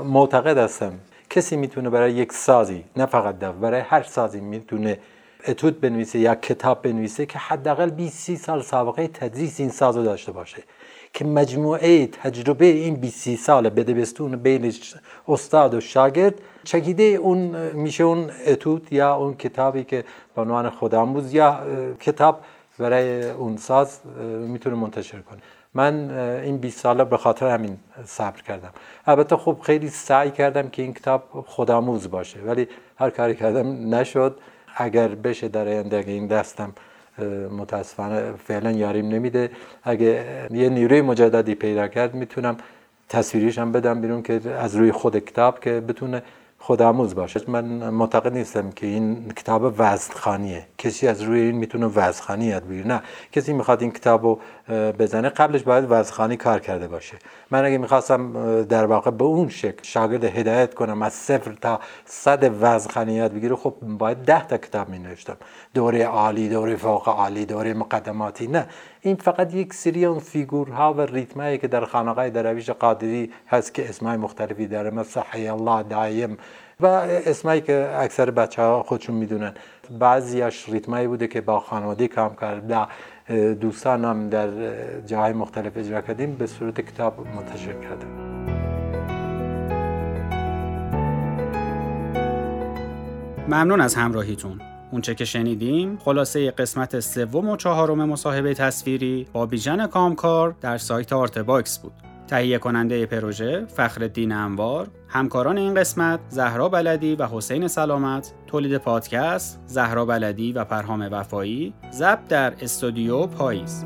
معتقد 0.05 0.59
هستم. 0.59 0.93
کسی 1.31 1.57
می‌تونه 1.57 1.91
برای 1.91 2.13
یک 2.13 2.33
سازی 2.33 2.85
نه 2.97 3.07
فقط 3.07 3.39
دف 3.39 3.55
برای 3.55 3.81
هر 3.81 4.03
سازی 4.03 4.41
می‌تونه 4.41 4.99
اتود 5.49 5.81
بنویسه 5.81 6.19
یا 6.19 6.35
کتاب 6.35 6.83
بنویسه 6.83 7.27
که 7.27 7.39
حداقل 7.39 7.91
20 7.91 8.35
سال 8.35 8.63
سابقه 8.63 9.09
تدریس 9.09 9.61
این 9.61 9.69
سازو 9.69 10.03
داشته 10.03 10.33
باشه. 10.33 10.63
که 11.13 11.25
مجموعه 11.25 12.07
تجربه 12.07 12.65
این 12.67 12.95
20 12.95 13.35
سال 13.35 13.69
بدبستون 13.69 14.37
بین 14.37 14.73
استاد 15.29 15.75
و 15.75 15.81
شاگرد 15.81 16.35
چکیده 16.65 17.03
اون 17.03 17.73
میشه 17.73 18.05
اون 18.05 18.31
اتود 18.47 18.93
یا 18.93 19.15
اون 19.15 19.35
کتابی 19.35 19.85
که 19.85 20.05
به 20.35 20.43
عنوان 20.43 20.71
خودآموز 20.71 21.35
یا 21.35 21.61
کتاب 22.01 22.41
برای 22.79 23.31
اون 23.31 23.57
ساز 23.57 24.01
می‌تونه 24.49 24.77
منتشر 24.77 25.19
کنه. 25.19 25.39
من 25.75 26.11
این 26.45 26.59
20 26.59 26.79
ساله 26.81 27.05
به 27.05 27.17
خاطر 27.17 27.49
همین 27.49 27.79
صبر 28.05 28.43
کردم. 28.43 28.71
البته 29.07 29.37
خب 29.37 29.59
خیلی 29.63 29.89
سعی 29.89 30.31
کردم 30.31 30.69
که 30.69 30.83
این 30.83 30.95
کتاب 30.95 31.23
خودآموز 31.47 32.11
باشه 32.11 32.41
ولی 32.41 32.69
هر 32.99 33.11
کاری 33.11 33.35
کردم 33.35 33.95
نشد. 33.95 34.37
اگر 34.77 35.09
بشه 35.09 35.49
در 35.49 35.69
آینده 35.69 36.05
این 36.07 36.27
دستم 36.27 36.73
متاسفانه 37.59 38.33
فعلا 38.33 38.71
یاریم 38.71 39.09
نمیده. 39.09 39.51
اگه 39.83 40.25
یه 40.51 40.69
نیروی 40.69 41.01
مجددی 41.01 41.55
پیدا 41.55 41.89
کرد 41.89 42.15
می‌تونم 42.15 42.57
تصویریش 43.09 43.59
هم 43.59 43.73
بدم 43.73 44.01
بیرون 44.01 44.23
که 44.23 44.41
از 44.59 44.77
روی 44.77 44.93
خود 44.93 45.19
کتاب 45.19 45.61
که 45.61 45.81
بتونه 45.81 46.23
خودآموز 46.67 47.15
باشه. 47.15 47.41
من 47.49 47.65
معتقد 47.91 48.33
نیستم 48.33 48.71
که 48.71 48.87
این 48.87 49.33
کتاب 49.37 49.75
وزنخانیه 49.79 50.67
کسی 50.79 51.09
از 51.09 51.23
روی 51.23 51.41
این 51.41 51.55
می‌تونه 51.55 51.87
وزنخانی 51.87 52.45
یاد 52.45 52.65
بگیره. 52.69 52.87
نه. 52.87 53.03
کسی 53.33 53.53
می‌خواد 53.53 53.83
این 53.83 53.91
کتابو 53.91 54.39
بزنه 54.99 55.29
قبلش 55.29 55.63
باید 55.63 55.85
وزنخانی 55.89 56.37
کار 56.37 56.61
کرده 56.61 56.89
باشه. 56.89 57.17
من 57.51 57.65
اگه 57.65 57.79
می‌خواستم 57.79 58.33
در 58.63 58.87
واقع 58.87 59.11
به 59.11 59.25
اون 59.25 59.49
شکل 59.49 59.83
شاگرد 59.83 60.25
هدایت 60.25 60.75
کنم 60.75 61.03
از 61.03 61.13
صفر 61.13 61.53
تا 61.53 61.81
صد 62.05 62.51
وزنخانی 62.61 63.13
یاد 63.13 63.33
بگیره 63.33 63.57
خب 63.57 63.75
باید 63.83 64.19
ده 64.19 64.47
تا 64.47 64.57
کتاب 64.57 64.89
می 64.89 64.99
نوشتم 64.99 65.37
دوره 65.75 66.05
عالی 66.05 66.49
دوره 66.49 66.77
فوق 66.77 67.09
عالی 67.09 67.47
دوره 67.47 67.75
مقدماتی. 67.75 68.47
نه. 68.47 68.67
این 69.01 69.17
فقط 69.17 69.55
یک 69.55 69.75
سری 69.75 70.05
اون 70.05 70.19
فیگورها 70.19 70.95
و 70.95 71.01
ریتمایی 71.01 71.59
که 71.59 71.69
در 71.69 71.85
خانقای 71.85 72.31
درویش 72.31 72.71
قادری 72.71 73.33
هست 73.49 73.75
که 73.75 73.89
اسمای 73.89 74.17
مختلفی 74.17 74.67
داره. 74.67 74.91
مثل 74.91 75.21
حی 75.31 75.49
الله 75.49 75.83
دایم 75.83 76.39
و 76.81 76.87
اسمایی 76.87 77.61
که 77.61 77.91
اکثر 77.95 78.31
بچه 78.31 78.63
ها 78.63 78.83
خودشون 78.83 79.15
می‌دونن. 79.17 79.55
بعضیاش 79.99 80.69
ریتمایی 80.69 81.07
بوده 81.07 81.27
که 81.27 81.41
با 81.41 81.61
خانواده 81.61 82.09
کامکار 82.09 82.37
و 82.41 82.87
دوستان 83.55 84.05
هم 84.05 84.29
در 84.29 84.49
جاهای 85.07 85.33
مختلف 85.33 85.73
اجرا 85.77 86.01
کردیم 86.01 86.35
به 86.35 86.47
صورت 86.47 86.81
کتاب 86.81 87.27
منتشر 87.37 87.73
کردیم 87.73 88.09
ممنون 93.49 93.81
از 93.81 93.95
همراهیتون. 93.95 94.61
اونچه 94.91 95.15
که 95.15 95.25
شنیدیم 95.25 95.99
خلاصه 96.05 96.51
قسمت 96.51 97.01
سوم 97.01 97.49
و 97.49 97.57
چهارم 97.57 98.05
مصاحبه 98.05 98.55
تصویری 98.55 99.27
با 99.33 99.47
بیژن 99.47 99.87
کامکار 99.87 100.55
در 100.61 100.79
سایت 100.79 101.13
آرت 101.13 101.39
باکس 101.39 101.79
بود. 101.79 102.04
تهیه 102.27 102.59
کننده 102.59 103.07
پروژه 103.07 103.67
فخر 103.67 104.11
انوار 104.17 104.89
همکاران 105.09 105.59
این 105.59 105.75
قسمت 105.75 106.21
زهرا 106.29 106.69
بلدی 106.69 107.15
و 107.15 107.27
حسین 107.27 107.69
سلامت 107.69 108.35
تولید 108.47 108.77
پادکست 108.77 109.61
زهرا 109.67 110.05
بلدی 110.05 110.53
و 110.53 110.65
پرهام 110.65 111.09
وفایی 111.13 111.75
ضبط 111.93 112.29
در 112.29 112.55
استودیو 112.61 113.27
پاییز. 113.27 113.85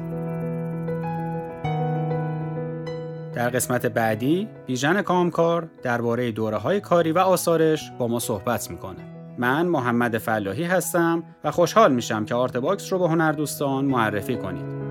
در 3.34 3.50
قسمت 3.50 3.86
بعدی 3.86 4.48
بیژن 4.66 5.02
کامکار 5.02 5.68
درباره 5.82 6.32
دوره 6.32 6.56
های 6.56 6.80
کاری 6.80 7.12
و 7.12 7.18
آثارش 7.18 7.92
با 7.98 8.08
ما 8.08 8.18
صحبت 8.18 8.70
می‌کنه. 8.70 9.18
من 9.38 9.66
محمد 9.66 10.18
فلاحی 10.18 10.64
هستم 10.64 11.22
و 11.44 11.50
خوشحال 11.50 11.92
میشم 11.92 12.24
که 12.24 12.34
آرت 12.34 12.56
باکس 12.56 12.92
رو 12.92 12.98
به 12.98 13.08
هنردوستان 13.08 13.84
معرفی 13.84 14.36
کنید. 14.36 14.87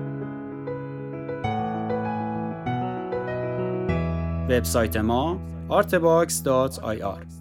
وبسایت 4.50 4.96
ما 4.96 5.38
artbox.ir 5.70 7.37